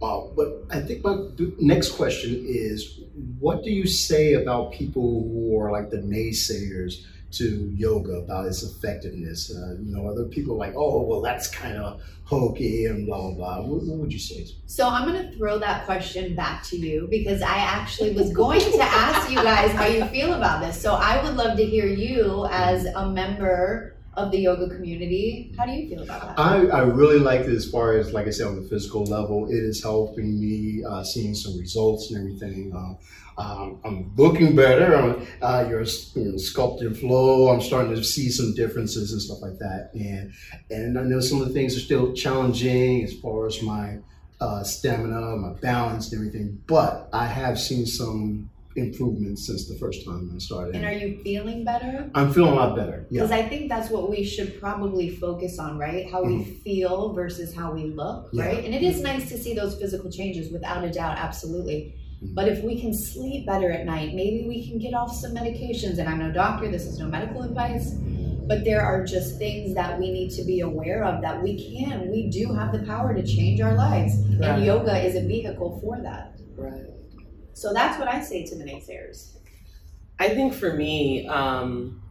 Uh, 0.03 0.27
but 0.37 0.65
I 0.71 0.81
think 0.81 1.03
my 1.03 1.17
next 1.59 1.93
question 1.93 2.45
is, 2.47 3.01
what 3.41 3.65
do 3.65 3.71
you 3.71 3.87
say 3.87 4.35
about 4.35 4.73
people 4.73 5.23
who 5.23 5.59
are 5.59 5.73
like 5.73 5.91
the 5.91 5.99
naysayers? 5.99 7.05
to 7.33 7.71
yoga 7.75 8.13
about 8.13 8.47
its 8.47 8.63
effectiveness. 8.63 9.55
Uh, 9.55 9.75
you 9.83 9.95
know, 9.95 10.09
other 10.09 10.25
people 10.25 10.57
like, 10.57 10.75
oh, 10.77 11.03
well, 11.03 11.21
that's 11.21 11.49
kind 11.49 11.77
of 11.77 12.01
hokey 12.25 12.87
and 12.87 13.05
blah 13.05 13.21
blah 13.21 13.31
blah. 13.33 13.61
What, 13.63 13.83
what 13.83 13.99
would 13.99 14.13
you 14.13 14.19
say? 14.19 14.47
So 14.67 14.89
I'm 14.89 15.09
going 15.09 15.29
to 15.29 15.37
throw 15.37 15.59
that 15.59 15.85
question 15.85 16.35
back 16.35 16.63
to 16.69 16.77
you 16.77 17.09
because 17.11 17.43
I 17.43 17.57
actually 17.57 18.13
was 18.13 18.33
going 18.33 18.61
to 18.61 18.81
ask 18.81 19.29
you 19.29 19.37
guys 19.37 19.73
how 19.73 19.87
you 19.87 20.05
feel 20.07 20.35
about 20.35 20.61
this. 20.61 20.81
So 20.81 20.95
I 20.95 21.23
would 21.23 21.35
love 21.35 21.57
to 21.59 21.67
hear 21.67 21.87
you 21.87 22.47
as 22.51 22.87
a 22.87 23.11
member 23.11 23.96
of 24.16 24.30
the 24.30 24.38
yoga 24.38 24.68
community. 24.68 25.52
How 25.58 25.66
do 25.66 25.73
you 25.73 25.88
feel 25.88 26.02
about 26.02 26.37
that? 26.37 26.38
I, 26.38 26.66
I 26.66 26.80
really 26.82 27.18
like 27.18 27.42
it 27.42 27.50
as 27.50 27.70
far 27.70 27.96
as, 27.99 28.12
like 28.12 28.26
I 28.26 28.30
said, 28.30 28.46
on 28.46 28.56
the 28.56 28.68
physical 28.68 29.04
level. 29.04 29.46
It 29.49 29.62
is 29.62 29.82
helping 29.82 30.40
me 30.40 30.82
uh, 30.88 31.04
seeing 31.04 31.35
some 31.35 31.58
results 31.58 32.11
and 32.11 32.18
everything. 32.18 32.73
Uh, 32.75 32.94
um, 33.38 33.80
I'm 33.85 34.12
looking 34.16 34.56
better. 34.56 34.96
I'm, 34.96 35.26
uh, 35.42 35.66
your 35.68 35.82
you 35.82 36.32
know, 36.32 36.37
sculpted 36.38 36.96
flow. 36.99 37.50
I'm 37.50 37.61
starting 37.61 37.94
to 37.94 38.02
see 38.02 38.30
some 38.30 38.54
differences 38.54 39.12
and 39.12 39.20
stuff 39.20 39.42
like 39.42 39.58
that. 39.58 39.90
And 39.94 40.32
and 40.70 40.99
I 40.99 41.02
know 41.02 41.20
some 41.20 41.42
of 41.42 41.49
the 41.49 41.52
things 41.52 41.76
are 41.76 41.80
still 41.80 42.14
challenging 42.14 43.04
as 43.04 43.12
far 43.20 43.46
as 43.46 43.61
my 43.62 43.99
uh, 44.40 44.62
stamina, 44.62 45.37
my 45.37 45.52
balance, 45.61 46.12
and 46.12 46.18
everything. 46.18 46.62
But 46.66 47.11
I 47.12 47.26
have 47.26 47.58
seen 47.58 47.85
some 47.85 48.49
improvements 48.76 49.47
since 49.47 49.68
the 49.68 49.75
first 49.76 50.04
time 50.04 50.30
I 50.35 50.38
started. 50.38 50.76
and 50.76 50.85
are 50.85 50.92
you 50.92 51.18
feeling 51.23 51.64
better? 51.64 52.11
I'm 52.14 52.33
feeling 52.33 52.52
a 52.52 52.56
lot 52.56 52.76
better. 52.76 53.06
Because 53.11 53.30
Yeah. 53.30 53.37
I 53.37 53.49
think 53.49 53.68
that's 53.68 53.90
what 53.90 54.11
we 54.11 54.23
should 54.25 54.61
probably 54.61 55.09
focus 55.11 55.59
on, 55.59 55.78
right? 55.78 56.11
How 56.11 56.23
we 56.25 56.45
feel 56.64 57.12
versus 57.14 57.54
how 57.54 57.73
we 57.73 57.85
look, 57.85 58.28
Yeah. 58.33 58.45
right? 58.47 58.64
And 58.64 58.75
it 58.75 58.83
is 58.83 59.00
nice 59.00 59.28
to 59.30 59.38
see 59.38 59.54
those 59.54 59.75
physical 59.80 60.11
changes 60.11 60.52
without 60.52 60.85
a 60.85 60.90
doubt, 60.90 61.16
absolutely. 61.18 61.95
Mhm. 62.23 62.35
But 62.35 62.49
if 62.49 62.62
we 62.64 62.80
can 62.80 62.92
sleep 62.95 63.47
better 63.47 63.71
at 63.71 63.85
night, 63.87 64.14
maybe 64.14 64.47
we 64.47 64.66
can 64.68 64.78
get 64.78 64.95
off 64.95 65.14
some 65.14 65.35
medications. 65.35 65.99
And 65.99 66.09
I'm 66.09 66.18
no 66.18 66.30
doctor, 66.33 66.71
this 66.71 66.87
is 66.87 66.99
no 66.99 67.06
medical 67.09 67.42
advice, 67.42 67.95
but 68.47 68.64
there 68.64 68.80
are 68.80 69.04
just 69.04 69.38
things 69.38 69.75
that 69.75 69.99
we 69.99 70.11
need 70.12 70.30
to 70.30 70.42
be 70.45 70.61
aware 70.61 71.04
of 71.04 71.21
that 71.23 71.42
we 71.42 71.52
can, 71.78 72.11
we 72.11 72.30
do 72.30 72.52
have 72.54 72.73
the 72.73 72.80
power 72.80 73.12
to 73.14 73.23
change 73.26 73.61
our 73.61 73.75
lives. 73.75 74.14
Right. 74.38 74.50
And 74.50 74.64
yoga 74.64 74.97
is 75.06 75.14
a 75.16 75.26
vehicle 75.26 75.78
for 75.83 75.99
that. 76.02 76.38
Right. 76.56 76.85
So 77.57 77.73
that's 77.73 77.99
what 77.99 78.07
I 78.07 78.21
say 78.21 78.45
to 78.45 78.55
the 78.55 78.65
naysayers. 78.65 79.31
I 80.19 80.29
think 80.29 80.53
for 80.53 80.75
me, 80.75 81.27
um, 81.27 82.03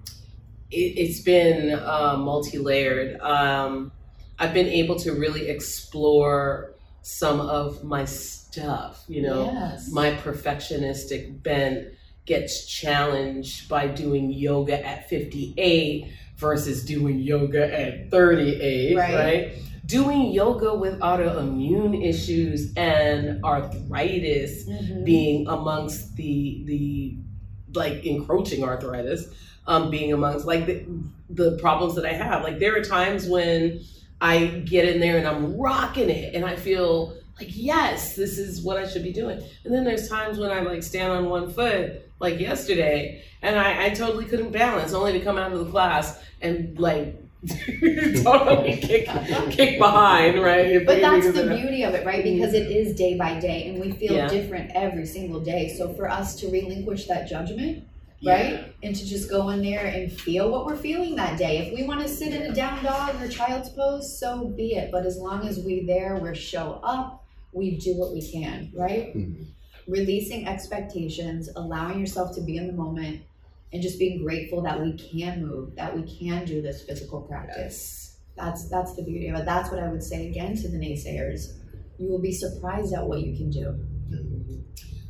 it, 0.72 0.98
it's 0.98 1.22
been 1.22 1.78
uh, 1.78 2.18
multi-layered. 2.18 3.20
Um, 3.22 3.92
I've 4.40 4.56
been 4.56 4.68
able 4.68 4.96
to 5.02 5.12
really 5.12 5.48
explore 5.48 6.74
some 7.04 7.40
of 7.40 7.84
my 7.84 8.06
stuff. 8.06 9.04
You 9.08 9.22
know, 9.22 9.46
yes. 9.46 9.88
my 9.92 10.14
perfectionistic 10.14 11.44
bent 11.44 11.90
gets 12.26 12.66
challenged 12.66 13.70
by 13.70 13.86
doing 13.86 14.32
yoga 14.32 14.84
at 14.84 15.08
58 15.10 16.12
versus 16.38 16.84
doing 16.84 17.20
yoga 17.20 17.72
at 17.72 18.10
38. 18.10 18.98
Right. 18.98 19.14
right? 19.14 19.54
Doing 19.86 20.32
yoga 20.32 20.74
with 20.74 21.00
autoimmune 21.00 22.04
issues 22.04 22.74
and 22.76 23.44
arthritis 23.44 24.68
Mhm. 24.68 25.04
being 25.04 25.48
amongst 25.48 26.16
the 26.16 26.64
the 26.66 27.16
like 27.74 28.06
encroaching 28.06 28.64
arthritis 28.64 29.28
um 29.68 29.90
being 29.90 30.14
amongst 30.14 30.46
like 30.46 30.66
the, 30.66 30.86
the 31.30 31.58
problems 31.58 31.94
that 31.96 32.06
i 32.06 32.14
have 32.14 32.42
like 32.42 32.58
there 32.58 32.74
are 32.78 32.84
times 32.84 33.28
when 33.28 33.82
i 34.22 34.46
get 34.66 34.88
in 34.88 35.02
there 35.02 35.18
and 35.18 35.28
i'm 35.28 35.58
rocking 35.58 36.10
it 36.10 36.34
and 36.34 36.46
i 36.46 36.56
feel 36.56 37.14
like 37.38 37.50
yes 37.52 38.16
this 38.16 38.38
is 38.38 38.62
what 38.62 38.78
i 38.78 38.88
should 38.88 39.04
be 39.04 39.12
doing 39.12 39.42
and 39.66 39.74
then 39.74 39.84
there's 39.84 40.08
times 40.08 40.38
when 40.38 40.52
i 40.52 40.62
like 40.62 40.84
stand 40.84 41.12
on 41.12 41.26
one 41.30 41.52
foot 41.52 42.10
like 42.22 42.40
yesterday 42.40 43.22
and 43.42 43.60
i, 43.60 43.88
I 43.88 43.90
totally 43.90 44.24
couldn't 44.26 44.52
balance 44.52 44.94
only 44.94 45.12
to 45.14 45.20
come 45.20 45.38
out 45.38 45.52
of 45.52 45.60
the 45.60 45.70
class 45.70 46.18
and 46.42 46.80
like 46.80 47.22
totally 48.24 48.78
kick, 48.78 49.08
kick 49.52 49.80
behind 49.80 50.42
right 50.42 50.86
But 50.86 51.02
that's 51.02 51.32
the 51.32 51.44
of- 51.52 51.58
beauty 51.60 51.84
of 51.84 51.94
it, 51.94 52.06
right? 52.06 52.24
Because 52.24 52.54
it 52.54 52.72
is 52.72 52.96
day 52.96 53.18
by 53.18 53.40
day 53.40 53.68
and 53.70 53.80
we 53.80 53.92
feel 53.92 54.14
Yeah. 54.14 54.28
different 54.28 54.72
every 54.74 55.06
single 55.06 55.40
day. 55.40 55.74
So 55.78 55.94
for 55.94 56.10
us 56.10 56.36
to 56.38 56.48
relinquish 56.50 57.08
that 57.08 57.28
judgment, 57.28 57.84
Yeah. 58.20 58.34
right? 58.34 58.74
And 58.84 58.96
to 58.96 59.06
just 59.06 59.30
go 59.30 59.50
in 59.50 59.62
there 59.62 59.86
and 59.86 60.12
feel 60.12 60.50
what 60.52 60.66
we're 60.66 60.78
feeling 60.78 61.16
that 61.18 61.38
day. 61.38 61.58
If 61.68 61.74
we 61.78 61.84
want 61.86 62.02
to 62.02 62.08
sit 62.08 62.34
in 62.34 62.44
a 62.44 62.54
down 62.56 62.84
dog 62.84 63.22
or 63.22 63.28
child's 63.28 63.70
pose, 63.70 64.18
so 64.20 64.46
be 64.46 64.74
it. 64.76 64.92
But 64.92 65.06
as 65.06 65.18
long 65.18 65.48
as 65.48 65.60
we 65.60 65.86
there, 65.86 66.18
we 66.22 66.34
show 66.36 66.80
up, 66.84 67.24
we 67.54 67.78
do 67.78 67.94
what 67.96 68.14
we 68.14 68.22
can, 68.22 68.72
right? 68.74 69.16
Mhm. 69.16 69.46
Releasing 69.88 70.48
expectations, 70.48 71.50
allowing 71.56 72.00
yourself 72.00 72.34
to 72.36 72.42
be 72.42 72.58
in 72.58 72.68
the 72.68 72.74
moment, 72.74 73.22
and 73.74 73.82
just 73.82 74.00
being 74.00 74.24
grateful 74.24 74.62
that 74.62 74.82
we 74.82 74.94
can 74.94 75.46
move, 75.46 75.76
that 75.76 75.96
we 75.96 76.04
can 76.04 76.46
do 76.46 76.62
this 76.62 76.84
physical 76.84 77.22
practice. 77.22 78.18
That's 78.38 78.70
that's 78.70 78.96
the 78.96 79.04
beauty 79.04 79.28
of 79.30 79.36
it. 79.40 79.46
That's 79.46 79.72
what 79.72 79.82
I 79.82 79.90
would 79.90 80.04
say 80.04 80.28
again 80.28 80.56
to 80.58 80.68
the 80.68 80.78
naysayers. 80.78 81.58
You 81.98 82.10
will 82.10 82.22
be 82.22 82.34
surprised 82.34 82.94
at 82.94 83.06
what 83.06 83.22
you 83.22 83.36
can 83.36 83.50
do. 83.50 83.80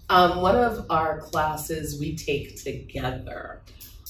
Um, 0.09 0.41
one 0.41 0.55
of 0.55 0.85
our 0.91 1.19
classes 1.19 1.99
we 1.99 2.15
take 2.15 2.61
together. 2.61 3.61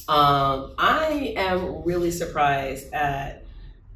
Um, 0.07 0.73
I 0.77 1.33
am 1.37 1.83
really 1.83 2.11
surprised 2.11 2.93
at 2.93 3.45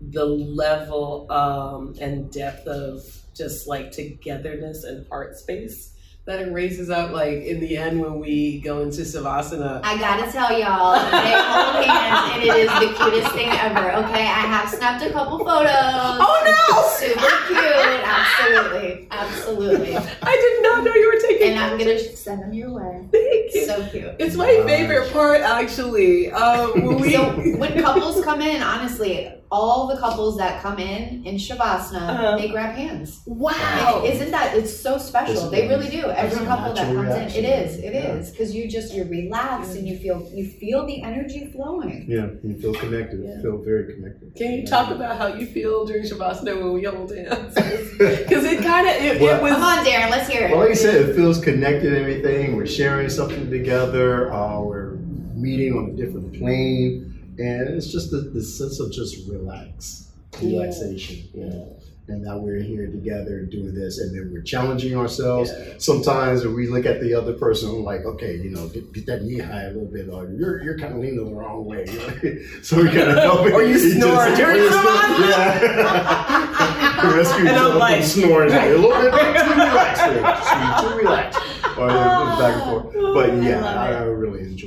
the 0.01 0.25
level 0.25 1.29
um, 1.29 1.95
and 1.99 2.31
depth 2.31 2.67
of 2.67 3.03
just 3.35 3.67
like 3.67 3.91
togetherness 3.91 4.85
and 4.85 5.05
heart 5.09 5.37
space 5.37 5.93
that 6.29 6.39
it 6.41 6.53
raises 6.53 6.91
up. 6.91 7.09
Like 7.11 7.41
in 7.41 7.59
the 7.59 7.75
end, 7.75 7.99
when 7.99 8.19
we 8.19 8.59
go 8.61 8.81
into 8.81 9.01
savasana, 9.01 9.81
I 9.83 9.97
gotta 9.97 10.31
tell 10.31 10.51
y'all, 10.51 10.93
they 10.93 11.33
hold 11.33 11.83
hands 11.83 12.33
and 12.33 12.43
it 12.43 12.55
is 12.55 12.69
the 12.69 13.03
cutest 13.03 13.31
thing 13.33 13.49
ever. 13.49 13.93
Okay, 14.05 14.21
I 14.21 14.45
have 14.45 14.69
snapped 14.69 15.03
a 15.03 15.11
couple 15.11 15.39
photos. 15.39 15.71
Oh, 15.73 16.37
no! 16.45 16.87
Super 16.99 17.35
cute, 17.47 18.01
absolutely, 18.05 19.07
absolutely. 19.09 19.97
I 19.97 20.35
did 20.35 20.63
not 20.63 20.83
know 20.83 20.93
you 20.93 21.11
were 21.11 21.19
taking. 21.19 21.49
And 21.49 21.59
I'm 21.59 21.79
gonna 21.79 21.97
send 21.97 22.43
them 22.43 22.53
your 22.53 22.73
way. 22.73 23.07
Thank 23.11 23.55
you. 23.55 23.65
So 23.65 23.83
cute. 23.87 24.15
It's 24.19 24.35
my 24.35 24.63
favorite 24.67 25.11
part, 25.11 25.41
actually. 25.41 26.31
Um, 26.31 26.85
when 26.85 26.99
we, 26.99 27.13
So 27.13 27.31
when 27.57 27.81
couples 27.81 28.23
come 28.23 28.41
in, 28.41 28.61
honestly, 28.61 29.33
all 29.51 29.87
the 29.87 29.97
couples 29.97 30.37
that 30.37 30.61
come 30.61 30.77
in 30.77 31.25
in 31.25 31.35
Shavasana, 31.35 32.09
Uh-huh. 32.09 32.37
they 32.37 32.49
grab 32.49 32.75
hands. 32.75 33.21
Wow. 33.25 34.03
Isn't 34.05 34.29
that 34.29 34.55
it's 34.55 34.75
so 34.79 34.99
special? 34.99 35.35
Isn't 35.37 35.51
they 35.51 35.67
really 35.67 35.89
do. 35.89 36.03
Every 36.05 36.45
couple 36.45 36.73
that 36.75 36.85
comes 36.85 37.07
reaction. 37.07 37.43
in, 37.43 37.49
it 37.49 37.65
is. 37.65 37.77
It 37.77 37.93
Yeah. 37.95 38.13
is 38.17 38.29
because 38.29 38.53
you 38.53 38.67
just 38.67 38.93
you're 38.93 39.07
relaxed 39.07 39.75
and 39.75 39.87
you 39.87 39.97
feel 39.97 40.27
you 40.33 40.45
feel 40.45 40.85
the 40.85 41.01
energy 41.01 41.49
flowing. 41.51 42.05
Yeah, 42.07 42.27
you 42.43 42.55
feel 42.61 42.73
connected. 42.75 43.21
Yeah. 43.23 43.35
You 43.37 43.41
feel 43.41 43.57
very 43.57 43.91
connected. 43.93 44.35
Can 44.35 44.53
you 44.53 44.67
talk 44.67 44.91
about 44.91 45.17
how 45.17 45.27
you 45.33 45.47
feel 45.47 45.83
during 45.85 46.03
Shavasana 46.03 46.61
when 46.61 46.73
we 46.73 46.83
hold 46.83 47.11
hands? 47.15 47.55
Because 47.99 48.45
it 48.45 48.61
kind 48.63 48.87
of 48.87 48.93
it, 48.95 49.15
it 49.15 49.21
Well, 49.21 49.39
Come 49.53 49.63
on, 49.63 49.85
Darren, 49.85 50.09
let's 50.11 50.29
hear 50.29 50.43
it. 50.45 50.51
Well, 50.51 50.59
like 50.61 50.69
you 50.69 50.75
said, 50.75 50.95
it 51.09 51.15
feels 51.15 51.39
connected. 51.41 51.93
Everything 51.93 52.55
we're 52.55 52.65
sharing 52.67 53.09
something 53.09 53.49
together. 53.49 54.31
Uh, 54.31 54.61
we're 54.61 54.91
meeting 55.35 55.73
on 55.73 55.89
a 55.91 55.93
different 55.93 56.33
plane, 56.37 57.08
and 57.39 57.69
it's 57.69 57.91
just 57.91 58.11
the, 58.11 58.17
the 58.33 58.43
sense 58.43 58.79
of 58.79 58.91
just 58.91 59.27
relax, 59.29 60.11
Yeah. 60.41 60.59
relaxation. 60.59 61.27
Yeah. 61.33 61.63
And 62.11 62.25
that 62.25 62.39
we're 62.39 62.59
here 62.59 62.87
together 62.87 63.43
doing 63.45 63.75
this, 63.75 63.99
and 63.99 64.15
then 64.17 64.31
we're 64.33 64.41
challenging 64.41 64.97
ourselves. 64.97 65.51
Yeah. 65.55 65.75
Sometimes 65.77 66.43
we 66.43 66.67
look 66.67 66.87
at 66.87 67.01
the 67.01 67.13
other 67.13 67.33
person, 67.33 67.83
like, 67.83 68.03
okay, 68.03 68.35
you 68.35 68.49
know, 68.49 68.67
get, 68.69 68.91
get 68.93 69.05
that 69.05 69.21
knee 69.25 69.37
high 69.37 69.65
a 69.65 69.67
little 69.67 69.85
bit, 69.85 70.09
or 70.09 70.27
you're 70.31 70.63
you're 70.63 70.75
kind 70.79 70.93
of 70.95 70.99
leaning 71.01 71.23
the 71.23 71.31
wrong 71.31 71.65
way. 71.65 71.85
so 72.63 72.77
we 72.81 72.85
kind 72.89 73.09
of 73.11 73.15
help. 73.27 73.41
Or 73.53 73.61
you 73.61 73.77
snore 73.77 74.15
other. 74.25 74.35
during 74.35 74.57
Or 74.57 74.63
you 74.63 74.69
snore- 74.71 74.83
Shavasana. 74.83 75.29
Yeah. 75.29 77.15
Rescue 77.15 77.47
And 77.47 77.55
I'm 77.57 77.77
like- 77.77 78.03
snoring. 78.03 78.51
A 78.53 78.69
little 78.69 78.89
bit 78.89 79.11
too 79.11 79.51
relaxed, 79.51 80.81
too 80.83 80.97
relaxed. 80.97 81.39
Or 81.77 81.87
back 81.87 82.55
and 82.55 82.63
forth. 82.63 82.95
Oh, 82.97 83.13
but 83.13 83.41
yeah, 83.43 83.63
I. 83.63 83.93
I 83.93 84.01
really 84.03 84.41
enjoy 84.41 84.58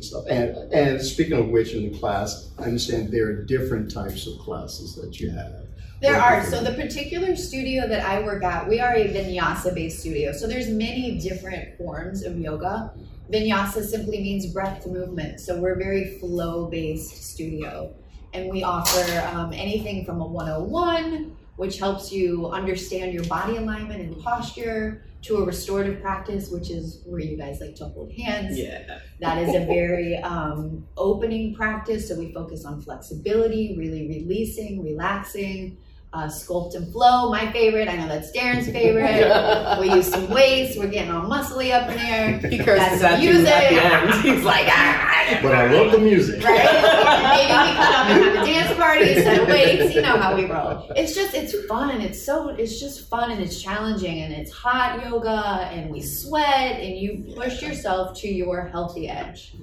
moment 0.00 0.04
stuff. 0.04 0.24
And 0.28 0.72
and 0.72 1.00
speaking 1.00 1.38
of 1.38 1.48
which, 1.48 1.72
in 1.72 1.92
the 1.92 1.98
class, 1.98 2.50
I 2.58 2.64
understand 2.64 3.10
there 3.10 3.26
are 3.26 3.42
different 3.44 3.92
types 3.92 4.26
of 4.26 4.38
classes 4.38 4.94
that 4.96 5.20
you 5.20 5.30
have. 5.30 5.52
There 6.00 6.20
are. 6.20 6.44
So 6.44 6.62
the 6.62 6.72
particular 6.72 7.36
studio 7.36 7.86
that 7.86 8.04
I 8.04 8.22
work 8.22 8.42
at, 8.42 8.68
we 8.68 8.80
are 8.80 8.94
a 8.94 9.08
vinyasa 9.08 9.74
based 9.74 10.00
studio. 10.00 10.32
So 10.32 10.46
there's 10.46 10.68
many 10.68 11.18
different 11.18 11.76
forms 11.76 12.24
of 12.24 12.38
yoga. 12.38 12.92
Vinyasa 13.30 13.84
simply 13.84 14.20
means 14.20 14.46
breath 14.46 14.86
movement. 14.86 15.40
So 15.40 15.58
we're 15.60 15.74
a 15.74 15.78
very 15.78 16.18
flow 16.18 16.66
based 16.66 17.22
studio. 17.22 17.94
And 18.32 18.48
we 18.48 18.62
offer 18.62 19.28
um, 19.36 19.52
anything 19.52 20.04
from 20.04 20.20
a 20.20 20.26
101, 20.26 21.36
which 21.56 21.78
helps 21.78 22.12
you 22.12 22.48
understand 22.48 23.12
your 23.12 23.24
body 23.24 23.56
alignment 23.56 24.00
and 24.00 24.16
posture, 24.22 25.02
to 25.22 25.36
a 25.36 25.44
restorative 25.44 26.00
practice, 26.00 26.50
which 26.50 26.70
is 26.70 27.02
where 27.04 27.20
you 27.20 27.36
guys 27.36 27.60
like 27.60 27.74
to 27.76 27.84
hold 27.84 28.12
hands. 28.12 28.58
Yeah. 28.58 29.00
That 29.20 29.38
is 29.38 29.54
a 29.54 29.66
very 29.66 30.16
um, 30.18 30.86
opening 30.96 31.54
practice. 31.54 32.08
So 32.08 32.18
we 32.18 32.32
focus 32.32 32.64
on 32.64 32.80
flexibility, 32.80 33.76
really 33.76 34.08
releasing, 34.08 34.82
relaxing, 34.82 35.76
uh, 36.12 36.26
sculpt 36.26 36.74
and 36.74 36.90
flow. 36.92 37.30
My 37.30 37.50
favorite. 37.52 37.88
I 37.88 37.96
know 37.96 38.08
that's 38.08 38.32
Darren's 38.32 38.68
favorite. 38.68 39.78
we 39.80 39.92
use 39.92 40.08
some 40.08 40.28
weights. 40.28 40.76
We're 40.76 40.88
getting 40.88 41.12
all 41.12 41.28
muscly 41.28 41.72
up 41.72 41.88
in 41.90 41.96
there. 41.96 42.38
He 42.50 42.58
curses 42.58 43.02
at 43.02 43.22
you 43.22 43.30
music. 43.34 43.52
at 43.52 43.70
the 43.70 43.84
end. 43.84 44.24
He's 44.36 44.44
like, 44.44 44.66
ah. 44.68 45.38
But 45.40 45.54
I 45.54 45.72
love 45.72 45.92
the 45.92 45.98
music. 45.98 46.42
Right? 46.42 46.56
Maybe 46.56 47.52
we 47.52 47.76
come 47.76 47.94
up 47.94 48.06
and 48.06 48.24
have 48.24 48.42
a 48.42 48.46
dance 48.46 48.76
party 48.76 49.10
instead 49.12 49.40
of 49.40 49.48
weights. 49.48 49.94
You 49.94 50.02
know 50.02 50.18
how 50.18 50.34
we 50.34 50.46
roll. 50.46 50.90
It's 50.96 51.14
just, 51.14 51.34
it's 51.34 51.54
fun. 51.66 52.00
It's 52.00 52.24
so, 52.24 52.48
it's 52.48 52.80
just 52.80 53.08
fun 53.08 53.30
and 53.30 53.40
it's 53.40 53.62
challenging 53.62 54.22
and 54.22 54.32
it's 54.32 54.50
hot 54.50 55.04
yoga 55.04 55.68
and 55.72 55.90
we 55.90 56.02
sweat 56.02 56.80
and 56.80 56.98
you 56.98 57.32
push 57.36 57.62
yourself 57.62 58.18
to 58.20 58.28
your 58.28 58.66
healthy 58.66 59.08
edge. 59.08 59.54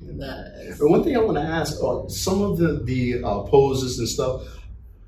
Nice. 0.00 0.78
But 0.78 0.88
one 0.88 1.02
thing 1.02 1.16
I 1.16 1.20
want 1.20 1.38
to 1.38 1.42
ask, 1.42 1.82
uh, 1.82 2.06
some 2.08 2.42
of 2.42 2.58
the 2.58 2.82
the 2.84 3.24
uh, 3.24 3.40
poses 3.42 3.98
and 3.98 4.08
stuff. 4.08 4.42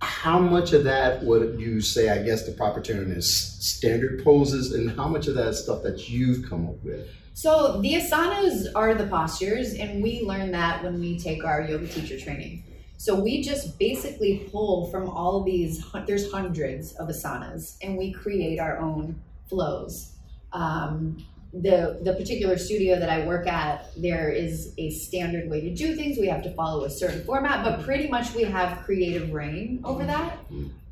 How 0.00 0.38
much 0.38 0.72
of 0.72 0.84
that 0.84 1.24
would 1.24 1.60
you 1.60 1.80
say? 1.80 2.08
I 2.08 2.22
guess 2.22 2.46
the 2.46 2.52
proper 2.52 2.80
term 2.80 3.10
is 3.10 3.28
standard 3.34 4.22
poses, 4.24 4.72
and 4.72 4.90
how 4.90 5.08
much 5.08 5.26
of 5.26 5.34
that 5.34 5.54
stuff 5.54 5.82
that 5.82 6.08
you've 6.08 6.48
come 6.48 6.68
up 6.68 6.82
with? 6.84 7.08
So 7.34 7.80
the 7.80 7.94
asanas 7.94 8.66
are 8.74 8.94
the 8.94 9.06
postures, 9.06 9.74
and 9.74 10.02
we 10.02 10.22
learn 10.22 10.50
that 10.52 10.82
when 10.82 11.00
we 11.00 11.18
take 11.18 11.44
our 11.44 11.62
yoga 11.62 11.86
teacher 11.86 12.18
training. 12.18 12.64
So 12.96 13.14
we 13.14 13.42
just 13.42 13.78
basically 13.78 14.48
pull 14.50 14.90
from 14.90 15.08
all 15.08 15.44
these. 15.44 15.84
There's 16.06 16.30
hundreds 16.32 16.94
of 16.94 17.08
asanas, 17.08 17.76
and 17.80 17.96
we 17.96 18.12
create 18.12 18.58
our 18.58 18.78
own 18.78 19.20
flows. 19.48 20.14
Um, 20.52 21.24
the 21.52 21.98
the 22.02 22.12
particular 22.14 22.58
studio 22.58 22.98
that 22.98 23.08
I 23.08 23.26
work 23.26 23.46
at, 23.46 23.90
there 23.96 24.28
is 24.30 24.74
a 24.78 24.90
standard 24.90 25.48
way 25.50 25.60
to 25.62 25.74
do 25.74 25.96
things. 25.96 26.18
We 26.18 26.26
have 26.28 26.42
to 26.42 26.52
follow 26.54 26.84
a 26.84 26.90
certain 26.90 27.24
format, 27.24 27.64
but 27.64 27.82
pretty 27.84 28.08
much 28.08 28.34
we 28.34 28.42
have 28.44 28.84
creative 28.84 29.32
rein 29.32 29.80
over 29.84 30.04
that. 30.04 30.38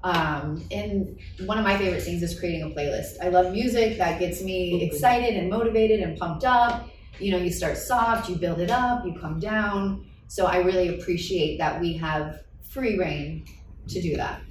Um, 0.02 0.62
and 0.70 1.18
one 1.46 1.58
of 1.58 1.64
my 1.64 1.76
favorite 1.76 2.02
things 2.02 2.22
is 2.22 2.38
creating 2.38 2.62
a 2.62 2.68
playlist. 2.74 3.14
I 3.22 3.28
love 3.28 3.52
music 3.52 3.98
that 3.98 4.18
gets 4.20 4.40
me 4.42 4.82
excited 4.84 5.36
and 5.36 5.50
motivated 5.50 6.00
and 6.00 6.16
pumped 6.18 6.44
up. 6.44 6.88
You 7.18 7.32
know, 7.32 7.38
you 7.38 7.50
start 7.50 7.76
soft, 7.76 8.28
you 8.30 8.36
build 8.36 8.60
it 8.60 8.70
up, 8.70 9.04
you 9.04 9.18
come 9.18 9.40
down. 9.40 10.06
So 10.28 10.46
I 10.46 10.58
really 10.58 10.98
appreciate 10.98 11.58
that 11.58 11.80
we 11.80 11.94
have 11.94 12.44
free 12.70 12.98
rein 12.98 13.46
to 13.88 14.00
do 14.02 14.16
that, 14.16 14.42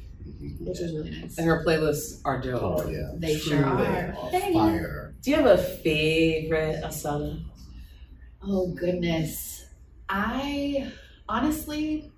which 0.60 0.80
is 0.80 0.94
really 0.94 1.12
nice. 1.12 1.38
And 1.38 1.48
her 1.48 1.64
playlists 1.66 2.22
are 2.26 2.42
dope. 2.42 2.62
Oh 2.62 2.90
yeah, 2.90 3.12
They 3.18 3.38
sure 3.38 3.64
are. 3.66 4.16
on 4.18 4.32
Thank 4.32 4.54
you. 4.56 4.60
Fire. 4.60 5.05
Do 5.26 5.32
you 5.32 5.38
have 5.38 5.48
a 5.48 5.58
favorite 5.58 6.84
asana? 6.84 7.44
Oh 8.44 8.68
goodness. 8.68 9.66
I 10.08 10.92
honestly 11.28 12.12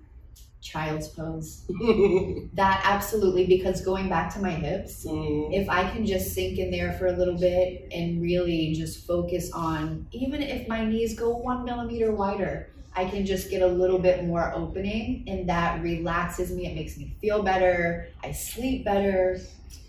child's 0.60 1.08
pose. 1.08 1.64
That 2.52 2.82
absolutely 2.84 3.46
because 3.46 3.80
going 3.80 4.10
back 4.10 4.34
to 4.34 4.40
my 4.40 4.50
hips, 4.50 5.06
Mm. 5.06 5.54
if 5.54 5.70
I 5.70 5.88
can 5.90 6.04
just 6.04 6.34
sink 6.34 6.58
in 6.58 6.70
there 6.70 6.92
for 6.98 7.06
a 7.06 7.12
little 7.16 7.38
bit 7.38 7.88
and 7.92 8.20
really 8.20 8.74
just 8.74 9.06
focus 9.06 9.50
on, 9.52 10.06
even 10.12 10.42
if 10.42 10.68
my 10.68 10.84
knees 10.84 11.18
go 11.18 11.30
one 11.34 11.64
millimeter 11.64 12.12
wider, 12.12 12.68
I 12.94 13.06
can 13.06 13.24
just 13.24 13.48
get 13.48 13.62
a 13.62 13.66
little 13.66 13.98
bit 13.98 14.24
more 14.26 14.52
opening 14.54 15.24
and 15.26 15.48
that 15.48 15.82
relaxes 15.82 16.50
me. 16.54 16.66
It 16.66 16.74
makes 16.74 16.98
me 16.98 17.14
feel 17.22 17.42
better. 17.42 18.08
I 18.22 18.32
sleep 18.32 18.84
better. 18.84 19.40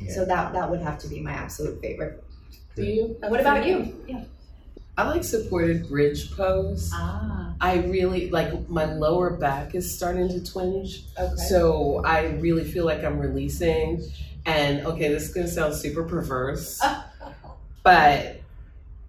So 0.08 0.24
that 0.24 0.54
that 0.54 0.72
would 0.72 0.82
have 0.82 0.98
to 1.00 1.10
be 1.10 1.20
my 1.20 1.34
absolute 1.34 1.82
favorite. 1.82 2.24
Do 2.80 2.86
you? 2.86 3.18
have 3.22 3.32
What 3.32 3.42
about 3.42 3.66
you? 3.66 3.96
Yeah. 4.08 4.24
I 4.98 5.08
like 5.08 5.24
supported 5.24 5.88
bridge 5.88 6.32
pose. 6.36 6.92
Ah, 6.94 7.54
I 7.62 7.78
really 7.78 8.30
like 8.30 8.70
my 8.70 8.86
lower 8.86 9.30
back 9.32 9.74
is 9.74 9.94
starting 9.94 10.28
to 10.30 10.44
twinge. 10.44 11.04
okay. 11.18 11.36
So 11.36 12.02
I 12.04 12.26
really 12.42 12.66
feel 12.66 12.86
like 12.86 13.04
I'm 13.04 13.20
releasing. 13.20 14.04
And 14.46 14.86
okay, 14.86 15.10
this 15.10 15.24
is 15.24 15.34
gonna 15.34 15.48
sound 15.48 15.76
super 15.76 16.04
perverse, 16.04 16.82
but 17.84 18.42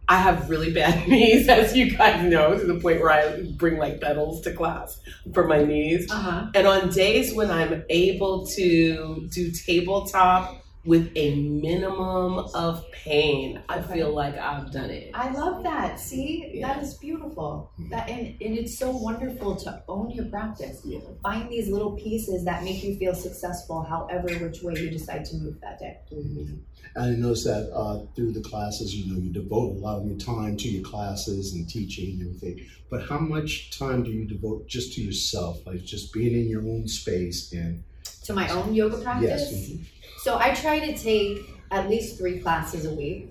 I 0.08 0.16
have 0.16 0.50
really 0.50 0.72
bad 0.72 1.08
knees, 1.08 1.48
as 1.48 1.76
you 1.76 1.96
guys 1.96 2.28
know, 2.28 2.58
to 2.58 2.66
the 2.66 2.80
point 2.80 3.00
where 3.00 3.10
I 3.10 3.42
bring 3.56 3.78
like 3.78 4.00
pedals 4.00 4.40
to 4.42 4.52
class 4.52 5.00
for 5.32 5.46
my 5.46 5.62
knees. 5.62 6.10
Uh-huh. 6.10 6.50
And 6.54 6.66
on 6.66 6.90
days 6.90 7.32
when 7.32 7.50
I'm 7.50 7.84
able 7.88 8.46
to 8.48 9.28
do 9.30 9.50
tabletop 9.52 10.64
with 10.86 11.12
a 11.14 11.34
minimum 11.34 12.38
of 12.54 12.84
pain, 12.92 13.60
I 13.68 13.80
Okay. 13.80 13.94
feel 13.94 14.14
like 14.14 14.36
I've 14.38 14.72
done 14.72 14.88
it. 14.88 15.10
I 15.12 15.30
love 15.30 15.62
that. 15.62 16.00
See, 16.00 16.50
Yeah. 16.54 16.68
that 16.74 16.82
is 16.82 16.94
beautiful. 16.94 17.70
That 17.90 18.08
and, 18.08 18.28
and 18.40 18.56
it's 18.58 18.78
so 18.78 18.90
wonderful 18.96 19.56
to 19.56 19.82
own 19.88 20.10
your 20.10 20.24
practice. 20.26 20.80
Yeah. 20.84 21.00
Find 21.22 21.50
these 21.50 21.68
little 21.68 21.92
pieces 21.92 22.44
that 22.46 22.64
make 22.64 22.82
you 22.82 22.96
feel 22.96 23.14
successful, 23.14 23.82
however 23.82 24.28
which 24.38 24.62
way 24.62 24.74
you 24.80 24.90
decide 24.90 25.26
to 25.26 25.36
move 25.36 25.60
that 25.60 25.78
day. 25.78 25.98
And 26.10 26.64
I 26.96 27.10
noticed 27.10 27.44
that 27.44 27.70
uh, 27.74 28.06
through 28.16 28.32
the 28.32 28.40
classes, 28.40 28.94
you 28.94 29.12
know, 29.12 29.20
you 29.20 29.30
devote 29.30 29.76
a 29.76 29.78
lot 29.78 29.98
of 29.98 30.06
your 30.06 30.16
time 30.18 30.56
to 30.56 30.68
your 30.68 30.82
classes 30.82 31.52
and 31.52 31.68
teaching 31.68 32.20
and 32.20 32.34
everything. 32.36 32.66
But 32.90 33.06
how 33.06 33.18
much 33.18 33.78
time 33.78 34.02
do 34.02 34.10
you 34.10 34.24
devote 34.24 34.66
just 34.66 34.94
to 34.94 35.02
yourself, 35.02 35.58
like 35.66 35.84
just 35.84 36.12
being 36.14 36.32
in 36.34 36.48
your 36.48 36.62
own 36.62 36.88
space 36.88 37.52
and 37.52 37.84
To 38.24 38.32
my 38.32 38.48
own 38.48 38.74
yoga 38.74 38.96
practice. 38.98 39.30
yes, 39.52 39.52
mhm. 39.70 39.84
So 40.22 40.38
I 40.38 40.54
try 40.54 40.78
to 40.80 40.96
take 40.96 41.38
at 41.70 41.88
least 41.88 42.18
three 42.18 42.40
classes 42.40 42.84
a 42.84 42.94
week. 42.94 43.28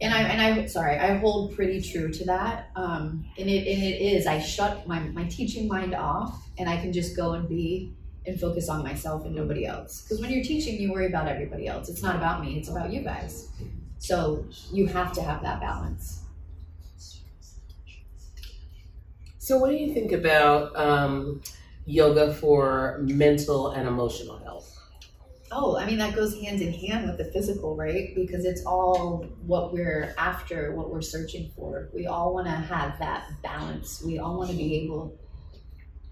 And 0.00 0.14
I 0.14 0.22
and 0.22 0.40
I 0.40 0.66
sorry, 0.66 0.96
I 0.96 1.16
hold 1.18 1.54
pretty 1.54 1.82
true 1.82 2.10
to 2.10 2.24
that. 2.26 2.70
Um, 2.74 3.26
and 3.36 3.50
it 3.50 3.66
and 3.66 3.82
it 3.82 4.00
is 4.00 4.26
I 4.26 4.38
shut 4.40 4.86
my, 4.86 5.00
my 5.00 5.24
teaching 5.24 5.68
mind 5.68 5.94
off 5.94 6.48
and 6.56 6.70
I 6.70 6.76
can 6.76 6.92
just 6.92 7.16
go 7.16 7.32
and 7.32 7.48
be 7.48 7.92
and 8.26 8.40
focus 8.40 8.68
on 8.68 8.82
myself 8.82 9.26
and 9.26 9.34
nobody 9.34 9.66
else. 9.66 10.02
Because 10.02 10.20
when 10.20 10.30
you're 10.30 10.44
teaching, 10.44 10.80
you 10.80 10.92
worry 10.92 11.06
about 11.06 11.28
everybody 11.28 11.66
else. 11.66 11.88
It's 11.88 12.02
not 12.02 12.16
about 12.16 12.42
me, 12.42 12.56
it's 12.58 12.68
about 12.68 12.92
you 12.92 13.02
guys. 13.02 13.48
So 13.98 14.46
you 14.72 14.86
have 14.86 15.12
to 15.14 15.22
have 15.22 15.42
that 15.42 15.60
balance. 15.60 16.22
So, 19.38 19.58
what 19.58 19.70
do 19.70 19.76
you 19.76 19.92
think 19.92 20.12
about 20.12 20.76
um, 20.76 21.42
yoga 21.84 22.32
for 22.34 22.98
mental 23.02 23.70
and 23.70 23.88
emotional 23.88 24.38
health? 24.38 24.77
Oh, 25.50 25.78
I 25.78 25.86
mean 25.86 25.98
that 25.98 26.14
goes 26.14 26.38
hand 26.40 26.60
in 26.60 26.72
hand 26.72 27.08
with 27.08 27.18
the 27.18 27.32
physical, 27.32 27.74
right? 27.74 28.14
Because 28.14 28.44
it's 28.44 28.64
all 28.64 29.26
what 29.46 29.72
we're 29.72 30.14
after, 30.18 30.72
what 30.72 30.90
we're 30.90 31.02
searching 31.02 31.50
for. 31.56 31.88
We 31.94 32.06
all 32.06 32.34
want 32.34 32.46
to 32.46 32.52
have 32.52 32.98
that 32.98 33.30
balance. 33.42 34.02
We 34.04 34.18
all 34.18 34.38
want 34.38 34.50
to 34.50 34.56
be 34.56 34.76
able 34.82 35.16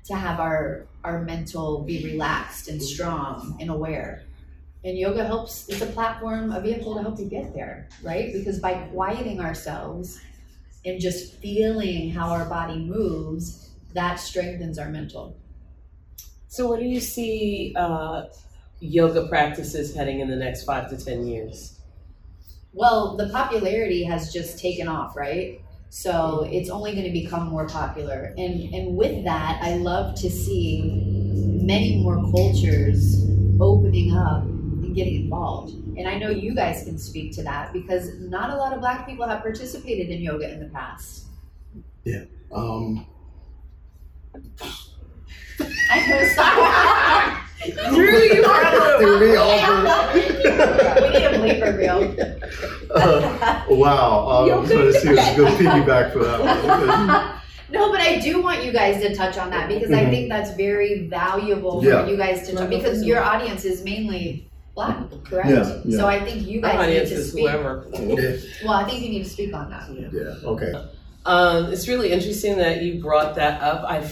to 0.06 0.14
have 0.14 0.40
our 0.40 0.86
our 1.04 1.22
mental 1.22 1.82
be 1.82 2.04
relaxed 2.04 2.68
and 2.68 2.82
strong 2.82 3.56
and 3.60 3.70
aware. 3.70 4.22
And 4.84 4.96
yoga 4.96 5.24
helps, 5.24 5.68
it's 5.68 5.80
a 5.80 5.86
platform, 5.86 6.52
a 6.52 6.60
vehicle 6.60 6.94
to 6.94 7.02
help 7.02 7.18
you 7.18 7.26
get 7.26 7.52
there, 7.52 7.88
right? 8.04 8.32
Because 8.32 8.60
by 8.60 8.74
quieting 8.92 9.40
ourselves 9.40 10.20
and 10.84 11.00
just 11.00 11.34
feeling 11.34 12.10
how 12.10 12.30
our 12.30 12.44
body 12.44 12.78
moves, 12.78 13.70
that 13.94 14.20
strengthens 14.20 14.78
our 14.78 14.88
mental. 14.88 15.36
So, 16.46 16.68
what 16.68 16.78
do 16.78 16.86
you 16.86 17.00
see 17.00 17.74
uh, 17.76 18.26
yoga 18.80 19.26
practices 19.28 19.94
heading 19.94 20.20
in 20.20 20.28
the 20.28 20.36
next 20.36 20.64
five 20.64 20.90
to 20.90 21.02
10 21.02 21.26
years? 21.26 21.80
Well, 22.72 23.16
the 23.16 23.28
popularity 23.30 24.04
has 24.04 24.32
just 24.32 24.58
taken 24.58 24.86
off, 24.86 25.16
right? 25.16 25.60
So 25.88 26.46
it's 26.50 26.68
only 26.68 26.92
going 26.92 27.06
to 27.06 27.12
become 27.12 27.48
more 27.48 27.66
popular. 27.66 28.34
And, 28.36 28.74
and 28.74 28.96
with 28.96 29.24
that, 29.24 29.60
I 29.62 29.76
love 29.76 30.14
to 30.16 30.30
see 30.30 31.02
many 31.62 32.02
more 32.02 32.16
cultures 32.32 33.24
opening 33.60 34.14
up 34.14 34.42
and 34.42 34.94
getting 34.94 35.22
involved. 35.22 35.72
And 35.96 36.06
I 36.06 36.18
know 36.18 36.28
you 36.28 36.54
guys 36.54 36.84
can 36.84 36.98
speak 36.98 37.32
to 37.36 37.42
that 37.44 37.72
because 37.72 38.10
not 38.20 38.50
a 38.50 38.56
lot 38.56 38.74
of 38.74 38.80
black 38.80 39.06
people 39.06 39.26
have 39.26 39.40
participated 39.40 40.10
in 40.10 40.20
yoga 40.20 40.52
in 40.52 40.60
the 40.60 40.68
past. 40.68 41.24
Yeah. 42.04 42.24
Um, 42.52 43.06
I 45.90 46.06
know, 46.06 46.28
sorry. 46.28 46.95
Drew, 47.94 48.18
you 48.18 48.42
Threw 48.98 49.20
me 49.20 49.36
off. 49.36 50.14
we 50.14 50.20
need 50.20 51.24
a 51.24 51.38
bleeper 51.38 51.76
reel. 51.76 52.14
Uh, 52.90 53.64
wow. 53.70 54.28
Um, 54.28 54.50
I 54.50 54.56
was 54.56 54.68
going 54.70 54.92
to 54.92 55.00
see 55.00 55.08
if 55.10 55.18
I 55.18 55.28
was 55.30 55.36
going 55.36 55.56
to 55.56 55.64
piggyback 55.64 56.12
for 56.12 56.24
that 56.24 56.40
one. 56.42 57.32
No, 57.68 57.90
but 57.90 58.00
I 58.00 58.20
do 58.20 58.40
want 58.40 58.62
you 58.64 58.70
guys 58.72 59.02
to 59.02 59.12
touch 59.12 59.36
on 59.38 59.50
that 59.50 59.68
because 59.68 59.90
I 59.90 60.04
Mhm. 60.04 60.10
think 60.10 60.28
that's 60.28 60.54
very 60.54 61.08
valuable 61.08 61.82
Yeah. 61.84 62.04
for 62.04 62.10
you 62.12 62.16
guys 62.16 62.46
to 62.48 62.54
touch 62.54 62.70
because 62.70 63.02
your 63.02 63.20
audience 63.20 63.64
is 63.64 63.82
mainly 63.82 64.48
black, 64.76 64.96
correct? 65.24 65.48
Yeah, 65.48 65.80
yeah. 65.84 65.98
So 65.98 66.06
I 66.06 66.20
think 66.24 66.46
you 66.46 66.60
Our 66.62 66.74
guys 66.74 66.88
need 66.88 67.08
to 67.08 67.14
is 67.22 67.32
speak. 67.32 67.42
whoever. 67.48 67.84
Well, 68.64 68.72
I 68.72 68.84
think 68.84 69.02
you 69.02 69.08
need 69.08 69.24
to 69.24 69.28
speak 69.28 69.52
on 69.52 69.68
that. 69.70 69.88
Yeah. 70.12 70.48
Okay. 70.48 70.72
Um, 71.26 71.72
it's 71.72 71.88
really 71.88 72.12
interesting 72.12 72.56
that 72.58 72.82
you 72.82 73.02
brought 73.02 73.34
that 73.34 73.60
up. 73.60 73.82
I 73.84 74.04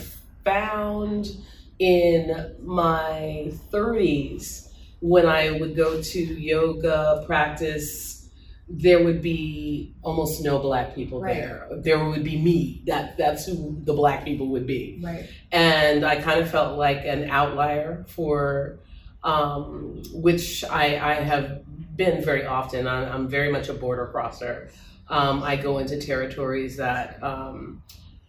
found 0.44 1.30
in 1.78 2.54
my 2.62 3.52
30s 3.72 4.68
when 5.00 5.26
I 5.26 5.50
would 5.50 5.76
go 5.76 6.00
to 6.00 6.18
yoga 6.18 7.22
practice, 7.26 8.28
there 8.68 9.04
would 9.04 9.20
be 9.20 9.92
almost 10.02 10.42
no 10.42 10.58
black 10.58 10.94
people 10.94 11.20
Right. 11.20 11.34
there. 11.36 11.68
There 11.82 12.02
would 12.08 12.24
be 12.24 12.40
me. 12.40 12.82
That 12.86 13.18
that's 13.18 13.44
who 13.44 13.78
the 13.84 13.92
black 13.92 14.24
people 14.24 14.48
would 14.48 14.66
be. 14.66 14.98
Right. 15.02 15.28
and 15.52 16.04
I 16.06 16.16
kind 16.22 16.40
of 16.40 16.50
felt 16.50 16.78
like 16.78 17.04
an 17.04 17.28
outlier 17.28 18.04
for 18.08 18.78
um, 19.22 20.02
which 20.12 20.64
I, 20.64 20.84
I 20.98 21.14
have 21.14 21.62
been 21.96 22.22
very 22.24 22.44
often. 22.46 22.86
I'm, 22.86 23.10
I'm 23.10 23.28
very 23.28 23.50
much 23.52 23.68
a 23.68 23.74
border 23.74 24.06
crosser. 24.06 24.70
Um, 25.08 25.42
I 25.42 25.56
go 25.56 25.78
into 25.78 25.98
territories 26.00 26.76
that 26.78 27.22
um, 27.22 27.82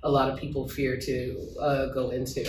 a 0.03 0.09
lot 0.11 0.29
of 0.29 0.37
people 0.39 0.67
fear 0.67 0.97
to 0.97 1.47
uh, 1.59 1.85
go 1.93 2.09
into. 2.11 2.45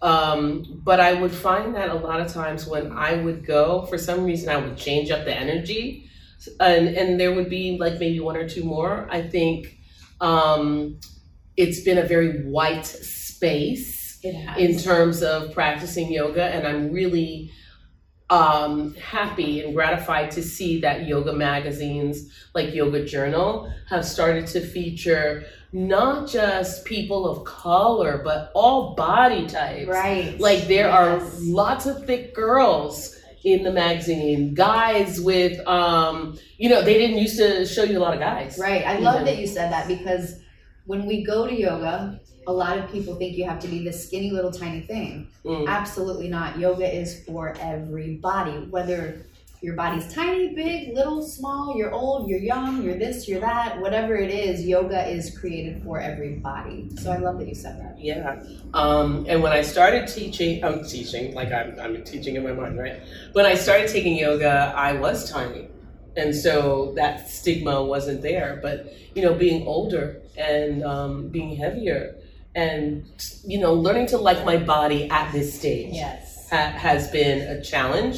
Um, 0.00 0.80
but 0.84 1.00
I 1.00 1.14
would 1.14 1.32
find 1.32 1.74
that 1.74 1.88
a 1.88 1.94
lot 1.94 2.20
of 2.20 2.32
times 2.32 2.66
when 2.66 2.92
I 2.92 3.14
would 3.22 3.44
go, 3.44 3.86
for 3.86 3.98
some 3.98 4.24
reason, 4.24 4.48
I 4.48 4.56
would 4.56 4.76
change 4.76 5.10
up 5.10 5.24
the 5.24 5.34
energy, 5.34 6.08
and 6.60 6.88
and 6.88 7.18
there 7.18 7.32
would 7.34 7.50
be 7.50 7.78
like 7.78 7.94
maybe 7.94 8.20
one 8.20 8.36
or 8.36 8.48
two 8.48 8.64
more. 8.64 9.08
I 9.10 9.22
think 9.22 9.76
um, 10.20 11.00
it's 11.56 11.80
been 11.80 11.98
a 11.98 12.04
very 12.04 12.44
white 12.44 12.86
space 12.86 14.20
in 14.56 14.78
terms 14.78 15.22
of 15.22 15.52
practicing 15.52 16.10
yoga 16.10 16.44
and 16.44 16.66
i'm 16.66 16.90
really 16.92 17.50
um, 18.30 18.94
happy 18.94 19.62
and 19.62 19.74
gratified 19.74 20.30
to 20.32 20.42
see 20.42 20.80
that 20.80 21.06
yoga 21.06 21.32
magazines 21.32 22.30
like 22.54 22.74
yoga 22.74 23.04
journal 23.04 23.72
have 23.88 24.04
started 24.04 24.46
to 24.48 24.60
feature 24.60 25.44
not 25.72 26.28
just 26.28 26.84
people 26.84 27.26
of 27.28 27.44
color 27.44 28.20
but 28.22 28.50
all 28.54 28.94
body 28.94 29.46
types 29.46 29.88
right. 29.88 30.38
like 30.40 30.66
there 30.66 30.90
are 30.90 31.22
lots 31.40 31.86
of 31.86 32.04
thick 32.06 32.34
girls 32.34 33.14
in 33.44 33.62
the 33.62 33.70
magazine 33.70 34.52
guys 34.52 35.20
with 35.20 35.58
um 35.66 36.38
you 36.58 36.68
know 36.68 36.82
they 36.82 36.94
didn't 36.94 37.18
used 37.18 37.38
to 37.38 37.64
show 37.64 37.82
you 37.82 37.98
a 37.98 38.00
lot 38.00 38.12
of 38.12 38.20
guys 38.20 38.58
Right. 38.58 38.84
I 38.84 38.98
love 38.98 39.22
even. 39.22 39.26
that 39.26 39.38
you 39.38 39.46
said 39.46 39.70
that 39.72 39.88
because 39.88 40.40
when 40.86 41.06
we 41.06 41.22
go 41.22 41.46
to 41.46 41.54
yoga, 41.54 42.18
a 42.48 42.52
lot 42.52 42.78
of 42.78 42.90
people 42.90 43.14
think 43.14 43.36
you 43.36 43.44
have 43.44 43.60
to 43.60 43.68
be 43.68 43.84
this 43.84 44.06
skinny 44.06 44.30
little 44.30 44.50
tiny 44.50 44.80
thing. 44.80 45.28
Mm. 45.44 45.68
Absolutely 45.68 46.28
not. 46.28 46.58
Yoga 46.58 46.90
is 46.90 47.22
for 47.24 47.54
everybody, 47.60 48.52
whether 48.70 49.26
your 49.60 49.74
body's 49.74 50.10
tiny, 50.14 50.54
big, 50.54 50.94
little, 50.94 51.20
small, 51.20 51.76
you're 51.76 51.92
old, 51.92 52.26
you're 52.26 52.38
young, 52.38 52.82
you're 52.82 52.96
this, 52.96 53.28
you're 53.28 53.40
that, 53.40 53.78
whatever 53.82 54.16
it 54.16 54.30
is, 54.30 54.64
yoga 54.64 55.06
is 55.06 55.36
created 55.38 55.82
for 55.82 56.00
everybody. 56.00 56.88
So 56.96 57.12
I 57.12 57.18
love 57.18 57.38
that 57.38 57.48
you 57.48 57.54
said 57.54 57.78
that. 57.80 58.00
Yeah. 58.00 58.42
Um, 58.72 59.26
and 59.28 59.42
when 59.42 59.52
I 59.52 59.60
started 59.60 60.08
teaching, 60.08 60.64
I'm 60.64 60.84
teaching, 60.84 61.34
like 61.34 61.52
I'm, 61.52 61.78
I'm 61.78 62.02
teaching 62.02 62.36
in 62.36 62.44
my 62.44 62.52
mind, 62.52 62.78
right? 62.78 63.02
When 63.32 63.44
I 63.44 63.56
started 63.56 63.90
taking 63.90 64.16
yoga, 64.16 64.72
I 64.74 64.94
was 64.94 65.30
tiny. 65.30 65.68
And 66.16 66.34
so 66.34 66.94
that 66.96 67.28
stigma 67.28 67.84
wasn't 67.84 68.22
there. 68.22 68.58
But, 68.62 68.94
you 69.14 69.20
know, 69.20 69.34
being 69.34 69.66
older 69.66 70.22
and 70.38 70.82
um, 70.82 71.28
being 71.28 71.54
heavier 71.54 72.14
and, 72.58 73.04
you 73.46 73.58
know, 73.62 73.72
learning 73.74 74.06
to 74.08 74.18
like 74.18 74.44
my 74.44 74.56
body 74.56 75.08
at 75.10 75.32
this 75.32 75.48
stage 75.58 75.94
Yes. 75.94 76.48
ha- 76.50 76.74
has 76.86 77.08
been 77.10 77.38
a 77.56 77.62
challenge. 77.62 78.16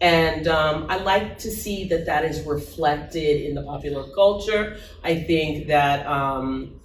And 0.00 0.46
um, 0.48 0.86
I 0.90 0.96
like 0.98 1.38
to 1.38 1.50
see 1.50 1.88
that 1.88 2.04
that 2.06 2.22
is 2.24 2.42
reflected 2.46 3.42
in 3.46 3.54
the 3.54 3.62
popular 3.62 4.04
culture. 4.14 4.76
I 5.02 5.12
think 5.30 5.68
that, 5.68 6.06
um, 6.06 6.80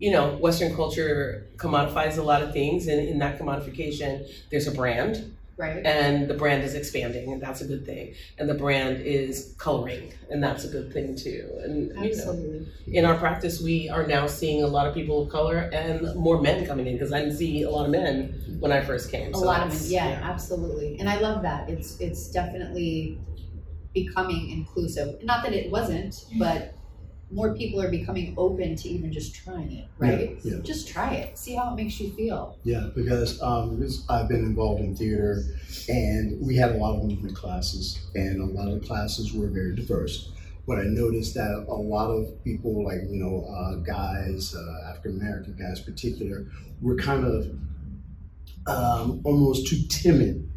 you 0.00 0.10
know, 0.10 0.36
Western 0.36 0.74
culture 0.74 1.46
commodifies 1.56 2.18
a 2.18 2.22
lot 2.22 2.40
of 2.42 2.52
things, 2.52 2.86
and 2.88 3.00
in 3.08 3.18
that 3.18 3.38
commodification, 3.38 4.12
there's 4.50 4.66
a 4.68 4.72
brand, 4.72 5.36
Right. 5.58 5.84
and 5.84 6.28
the 6.28 6.34
brand 6.34 6.62
is 6.62 6.74
expanding, 6.74 7.32
and 7.32 7.42
that's 7.42 7.60
a 7.60 7.66
good 7.66 7.84
thing. 7.84 8.14
And 8.38 8.48
the 8.48 8.54
brand 8.54 9.02
is 9.02 9.54
coloring, 9.58 10.12
and 10.30 10.42
that's 10.42 10.64
a 10.64 10.68
good 10.68 10.92
thing 10.92 11.16
too. 11.16 11.50
And 11.64 11.88
you 11.88 11.94
know, 11.94 12.06
Absolutely. 12.06 12.66
in 12.86 13.04
our 13.04 13.16
practice, 13.16 13.60
we 13.60 13.88
are 13.88 14.06
now 14.06 14.26
seeing 14.26 14.62
a 14.62 14.66
lot 14.66 14.86
of 14.86 14.94
people 14.94 15.22
of 15.22 15.30
color 15.30 15.68
and 15.72 16.14
more 16.14 16.40
men 16.40 16.66
coming 16.66 16.86
in 16.86 16.92
because 16.94 17.12
I 17.12 17.20
didn't 17.20 17.36
see 17.36 17.62
a 17.62 17.70
lot 17.70 17.86
of 17.86 17.90
men 17.90 18.56
when 18.60 18.72
I 18.72 18.80
first 18.80 19.10
came. 19.10 19.34
a 19.34 19.38
lot 19.38 19.66
of 19.66 19.72
men 19.72 19.90
yeah, 19.90 20.20
absolutely 20.22 20.98
and 20.98 21.08
i 21.08 21.18
love 21.18 21.42
that 21.42 21.68
it's 21.68 21.98
it's 22.00 22.30
definitely 22.30 23.18
becoming 23.94 24.50
inclusive 24.50 25.22
not 25.24 25.42
that 25.42 25.52
it 25.52 25.70
wasn't 25.70 26.12
mm-hmm. 26.12 26.38
but 26.38 26.74
more 27.30 27.54
people 27.54 27.80
are 27.80 27.90
becoming 27.90 28.34
open 28.38 28.74
to 28.74 28.88
even 28.88 29.12
just 29.12 29.34
trying 29.34 29.70
it 29.72 29.86
right 29.98 30.38
Yeah, 30.42 30.54
yeah. 30.56 30.62
just 30.62 30.88
try 30.88 31.14
it 31.14 31.36
see 31.38 31.54
how 31.54 31.72
it 31.72 31.76
makes 31.76 32.00
you 32.00 32.10
feel 32.12 32.58
Yeah, 32.64 32.88
because 32.94 33.40
um, 33.42 33.76
because 33.76 34.04
I've 34.08 34.28
been 34.28 34.44
involved 34.44 34.80
in 34.80 34.94
theater, 34.96 35.42
and 35.88 36.40
we 36.40 36.56
had 36.56 36.72
a 36.72 36.78
lot 36.78 36.96
of 36.96 37.04
movement 37.04 37.36
classes, 37.36 38.00
and 38.14 38.40
a 38.40 38.46
lot 38.46 38.68
of 38.68 38.80
the 38.80 38.86
classes 38.86 39.32
were 39.32 39.48
very 39.48 39.74
diverse. 39.74 40.32
But 40.66 40.78
I 40.78 40.84
noticed 40.84 41.34
that 41.34 41.64
a 41.68 41.74
lot 41.74 42.10
of 42.10 42.42
people, 42.44 42.84
like 42.84 43.00
you 43.08 43.18
know, 43.22 43.46
uh, 43.48 43.76
guys, 43.76 44.54
uh, 44.54 44.90
African 44.90 45.20
American 45.20 45.56
guys, 45.58 45.78
in 45.78 45.84
particular, 45.84 46.46
were 46.80 46.96
kind 46.96 47.24
of 47.24 47.50
um, 48.66 49.20
almost 49.24 49.66
too 49.66 49.78
timid 49.88 50.48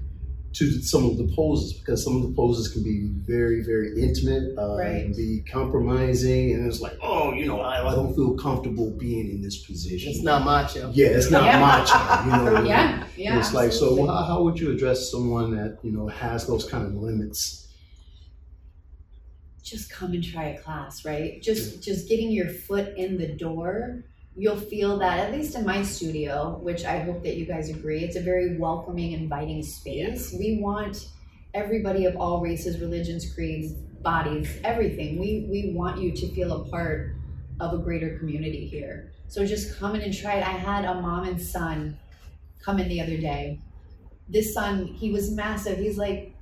to 0.54 0.82
some 0.82 1.06
of 1.06 1.18
the 1.18 1.32
poses 1.36 1.74
because 1.74 2.04
some 2.04 2.18
of 2.18 2.24
the 2.24 2.34
poses 2.36 2.68
can 2.68 2.84
be 2.84 3.08
very, 3.26 3.64
very 3.64 4.02
intimate, 4.02 4.58
uh, 4.58 4.76
Right. 4.78 5.06
and 5.06 5.16
be 5.16 5.42
compromising, 5.50 6.54
and 6.54 6.68
it's 6.68 6.82
like, 6.82 6.98
oh, 7.02 7.34
you 7.34 7.46
know, 7.46 7.62
I, 7.62 7.88
I 7.90 7.96
don't 7.96 8.14
feel 8.14 8.36
comfortable 8.38 8.92
being 8.92 9.30
in 9.30 9.42
this 9.42 9.66
position. 9.66 10.12
It's 10.12 10.22
not 10.24 10.44
macho. 10.44 10.92
Yeah, 10.94 11.08
it's 11.08 11.32
not 11.32 11.46
Yeah. 11.46 11.60
macho. 11.60 12.26
You 12.26 12.32
know, 12.62 12.64
yeah 12.64 13.06
yeah 13.16 13.40
it's 13.40 13.54
like 13.54 13.72
so. 13.72 14.06
How, 14.06 14.24
how 14.24 14.44
would 14.44 14.60
you 14.60 14.72
address 14.72 15.10
someone 15.10 15.56
that 15.56 15.78
you 15.84 15.92
know 15.92 16.08
has 16.08 16.46
those 16.48 16.66
kind 16.66 16.86
of 16.86 16.94
limits? 16.96 17.58
just 19.64 19.90
come 19.92 20.12
and 20.14 20.24
try 20.24 20.46
a 20.48 20.58
class 20.60 21.06
right 21.06 21.42
just 21.42 21.82
just 21.84 22.10
getting 22.10 22.30
your 22.32 22.50
foot 22.50 22.94
in 22.98 23.16
the 23.18 23.28
door 23.28 24.04
you'll 24.36 24.56
feel 24.56 24.98
that 24.98 25.20
at 25.20 25.32
least 25.32 25.56
in 25.56 25.66
my 25.66 25.84
studio 25.84 26.58
which 26.62 26.86
i 26.86 27.00
hope 27.00 27.22
that 27.22 27.36
you 27.36 27.46
guys 27.46 27.70
agree 27.70 28.04
it's 28.04 28.16
a 28.16 28.22
very 28.22 28.58
welcoming 28.58 29.12
inviting 29.12 29.62
space. 29.62 30.34
We 30.38 30.60
want 30.62 31.10
everybody 31.54 32.06
of 32.06 32.16
all 32.16 32.42
races 32.42 32.80
religions 32.80 33.34
creeds 33.34 33.74
bodies 34.02 34.58
everything. 34.64 35.20
We 35.20 35.48
we 35.50 35.74
want 35.76 36.02
you 36.02 36.12
to 36.12 36.34
feel 36.34 36.52
a 36.54 36.70
part 36.70 37.16
of 37.60 37.74
a 37.74 37.78
greater 37.78 38.18
community 38.18 38.68
here. 38.68 39.12
So 39.28 39.46
just 39.46 39.78
come 39.80 39.96
in 39.96 40.02
and 40.02 40.14
try 40.14 40.36
it. 40.36 40.48
I 40.48 40.52
had 40.52 40.86
a 40.86 41.00
mom 41.00 41.28
and 41.28 41.42
son 41.42 41.98
come 42.64 42.80
in 42.80 42.90
the 42.90 43.02
other 43.02 43.18
day. 43.18 43.60
This 44.28 44.54
son 44.54 44.88
he 44.88 45.12
was 45.12 45.32
massive. 45.32 45.78
He's 45.78 45.98
like 45.98 46.36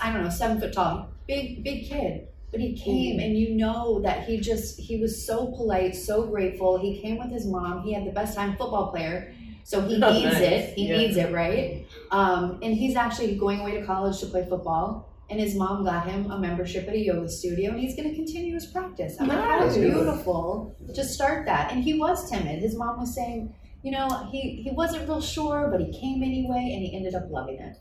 i 0.00 0.12
don't 0.12 0.22
know 0.22 0.30
seven 0.30 0.60
foot 0.60 0.72
tall. 0.72 1.08
Big 1.26 1.64
big 1.64 1.88
kid 1.88 2.28
but 2.52 2.60
he 2.60 2.76
came 2.76 3.18
and 3.18 3.36
you 3.36 3.56
know 3.56 4.00
that 4.04 4.24
he 4.24 4.40
just 4.40 4.78
he 4.78 4.98
was 5.00 5.26
so 5.26 5.46
polite 5.56 5.94
so 5.96 6.26
grateful 6.26 6.78
he 6.78 7.00
came 7.00 7.18
with 7.18 7.30
his 7.30 7.46
mom 7.46 7.82
he 7.82 7.92
had 7.94 8.04
the 8.06 8.12
best 8.12 8.36
time 8.36 8.56
football 8.56 8.90
player 8.90 9.32
So 9.64 9.80
he 9.82 9.94
Oh, 10.02 10.12
needs 10.12 10.24
nice. 10.24 10.40
it. 10.40 10.74
He 10.76 10.88
Yeah. 10.88 10.96
needs 10.98 11.16
it, 11.16 11.32
right? 11.32 11.86
Um, 12.10 12.58
and 12.62 12.74
he's 12.74 12.96
actually 12.96 13.36
going 13.36 13.60
away 13.60 13.72
to 13.78 13.86
college 13.86 14.18
to 14.20 14.26
play 14.26 14.44
football. 14.48 15.08
And 15.30 15.40
his 15.40 15.54
mom 15.54 15.84
got 15.84 16.06
him 16.08 16.30
a 16.30 16.38
membership 16.38 16.86
at 16.88 16.94
a 16.94 16.98
yoga 16.98 17.28
studio, 17.28 17.70
and 17.70 17.80
he's 17.80 17.96
going 17.96 18.08
to 18.10 18.14
continue 18.14 18.52
his 18.54 18.66
practice. 18.66 19.16
I'm 19.18 19.28
like, 19.28 19.38
how 19.38 19.72
beautiful 19.72 20.76
to 20.94 21.04
start 21.04 21.46
that. 21.46 21.72
And 21.72 21.82
he 21.82 21.94
was 21.98 22.28
timid. 22.30 22.58
His 22.60 22.76
mom 22.76 22.98
was 22.98 23.14
saying, 23.14 23.54
you 23.82 23.92
know, 23.92 24.28
he, 24.30 24.62
he 24.62 24.70
wasn't 24.72 25.08
real 25.08 25.22
sure, 25.22 25.68
but 25.70 25.80
he 25.80 25.90
came 25.98 26.22
anyway, 26.22 26.70
and 26.74 26.82
he 26.82 26.94
ended 26.94 27.14
up 27.14 27.30
loving 27.30 27.58
it. 27.60 27.76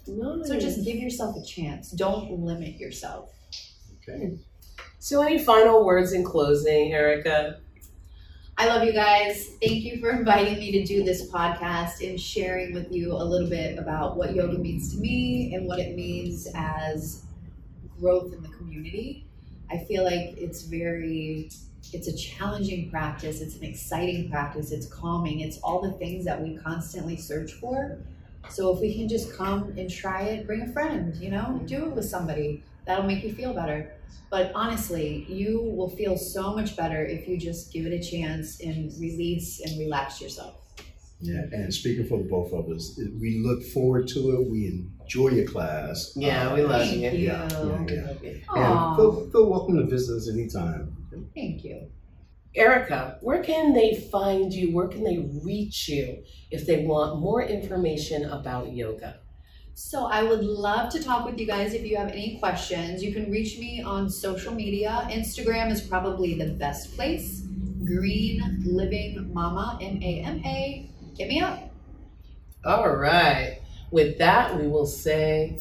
So 0.48 0.58
just 0.60 0.86
give 0.86 0.96
yourself 0.96 1.36
a 1.36 1.44
chance. 1.46 1.92
Don't 1.92 2.32
limit 2.40 2.78
yourself. 2.78 3.30
Okay. 4.08 4.38
So, 5.04 5.24
any 5.24 5.44
final 5.44 5.84
words 5.84 6.14
in 6.14 6.24
closing, 6.24 6.92
Ericka? 6.92 7.58
I 8.56 8.68
love 8.68 8.84
you 8.84 8.94
guys. 8.94 9.48
Thank 9.60 9.84
you 9.84 10.00
for 10.00 10.12
inviting 10.20 10.60
me 10.60 10.72
to 10.74 10.84
do 10.86 11.04
this 11.04 11.28
podcast 11.32 12.08
and 12.08 12.22
sharing 12.22 12.76
with 12.76 12.92
you 12.92 13.14
a 13.14 13.24
little 13.24 13.50
bit 13.50 13.80
about 13.80 14.16
what 14.16 14.36
yoga 14.36 14.60
means 14.60 14.94
to 14.94 15.02
me 15.02 15.56
and 15.56 15.66
what 15.66 15.80
it 15.80 15.96
means 15.96 16.48
as 16.54 17.24
growth 18.00 18.32
in 18.32 18.44
the 18.44 18.50
community. 18.50 19.26
I 19.72 19.80
feel 19.80 20.04
like 20.04 20.38
it's 20.38 20.66
very 20.66 21.50
it's 21.92 22.08
a 22.08 22.16
challenging 22.16 22.92
practice, 22.92 23.42
it's 23.42 23.56
an 23.56 23.64
exciting 23.64 24.30
practice, 24.30 24.72
it's 24.72 24.86
calming, 24.86 25.40
it's 25.40 25.58
all 25.64 25.82
the 25.82 25.94
things 25.94 26.26
that 26.26 26.40
we 26.40 26.58
constantly 26.58 27.18
search 27.18 27.54
for. 27.54 27.98
So 28.50 28.72
if 28.72 28.80
we 28.80 28.94
can 28.94 29.10
just 29.10 29.36
come 29.36 29.74
and 29.80 29.90
try 29.90 30.26
it, 30.26 30.46
bring 30.46 30.62
a 30.62 30.72
friend, 30.72 31.16
you 31.16 31.32
know, 31.32 31.60
do 31.66 31.86
it 31.86 31.92
with 31.94 32.06
somebody. 32.06 32.64
That'll 32.86 33.06
make 33.06 33.24
you 33.24 33.34
feel 33.34 33.54
better. 33.54 33.94
But 34.30 34.52
honestly, 34.56 35.26
you 35.30 35.62
will 35.62 35.90
feel 35.90 36.18
so 36.18 36.54
much 36.54 36.76
better 36.78 37.06
if 37.06 37.28
you 37.28 37.38
just 37.38 37.72
give 37.74 37.86
it 37.86 37.94
a 37.94 38.02
chance 38.02 38.62
and 38.62 38.92
release 39.00 39.60
and 39.62 39.78
relax 39.80 40.22
yourself. 40.22 40.56
Yeah, 41.20 41.42
and 41.52 41.72
speaking 41.72 42.08
for 42.08 42.18
the 42.18 42.24
both 42.24 42.52
of 42.52 42.68
us, 42.70 43.00
we 43.20 43.40
look 43.46 43.62
forward 43.64 44.08
to 44.10 44.32
it. 44.32 44.50
We 44.50 44.68
enjoy 45.02 45.30
your 45.30 45.46
class. 45.48 46.14
Yeah, 46.16 46.50
Uh, 46.50 46.56
we 46.56 46.62
love 46.64 46.82
Thank 46.82 46.96
you. 46.96 47.10
you. 47.12 47.28
Yeah, 47.28 47.48
yeah, 47.88 48.14
yeah. 48.24 48.38
And 48.56 48.96
feel, 48.96 49.30
feel 49.32 49.50
welcome 49.50 49.78
to 49.78 49.86
visit 49.86 50.16
us 50.18 50.30
anytime. 50.30 50.96
thank 51.36 51.64
you. 51.64 51.92
Ericka, 52.58 53.18
where 53.22 53.42
can 53.44 53.74
they 53.74 53.96
find 54.12 54.52
you? 54.52 54.74
Where 54.76 54.88
can 54.88 55.04
they 55.06 55.20
reach 55.44 55.88
you 55.88 56.24
if 56.50 56.66
they 56.66 56.86
want 56.86 57.22
more 57.22 57.42
information 57.44 58.26
about 58.26 58.74
yoga? 58.74 59.20
So 59.84 60.06
I 60.06 60.24
would 60.24 60.42
love 60.42 60.90
to 60.94 61.04
talk 61.04 61.26
with 61.26 61.38
you 61.38 61.46
guys 61.46 61.74
if 61.74 61.84
you 61.84 61.98
have 61.98 62.12
any 62.12 62.38
questions. 62.38 63.04
You 63.04 63.12
can 63.12 63.30
reach 63.30 63.58
me 63.58 63.82
on 63.82 64.10
social 64.10 64.54
media. 64.54 65.06
Instagram 65.12 65.70
is 65.70 65.82
probably 65.82 66.36
the 66.36 66.54
best 66.54 66.96
place. 66.96 67.42
Green 67.84 68.62
Living 68.64 69.34
Mama, 69.34 69.80
M 69.82 70.00
A 70.02 70.22
M 70.22 70.42
A. 70.46 70.90
Get 71.18 71.28
me 71.28 71.42
up. 71.42 71.72
All 72.64 72.96
right. 72.96 73.60
With 73.90 74.18
that, 74.20 74.58
we 74.58 74.68
will 74.68 74.86
say 74.86 75.60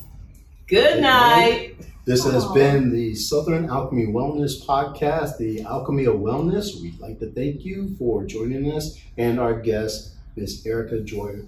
good 0.69 1.01
night. 1.01 1.75
This 2.05 2.25
has 2.25 2.45
Aw. 2.45 2.55
been 2.55 2.93
the 2.93 3.17
Southern 3.17 3.69
Alchemy 3.69 4.07
Wellness 4.09 4.65
Podcast, 4.65 5.39
the 5.39 5.63
Alchemy 5.63 6.05
of 6.05 6.17
Wellness. 6.17 6.81
We'd 6.81 7.01
like 7.01 7.19
to 7.19 7.33
thank 7.33 7.65
you 7.65 7.97
for 7.99 8.25
joining 8.27 8.71
us 8.71 8.97
and 9.17 9.41
our 9.41 9.59
guest, 9.59 10.13
Miss 10.37 10.63
Ericka 10.65 11.05
Joy 11.05 11.41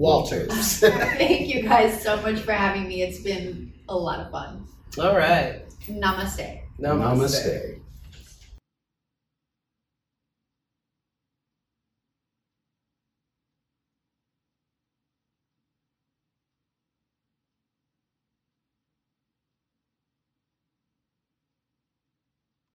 Walters. 0.00 0.78
Thank 0.80 1.54
you 1.54 1.62
guys 1.62 2.02
so 2.02 2.16
much 2.22 2.40
for 2.40 2.52
having 2.52 2.88
me. 2.88 3.02
It's 3.02 3.20
been 3.20 3.70
a 3.86 3.94
lot 3.94 4.18
of 4.20 4.30
fun. 4.30 4.66
All 4.98 5.14
right. 5.14 5.62
Namaste. 5.86 6.62
Namaste. 6.80 6.80
Namaste. 6.80 7.79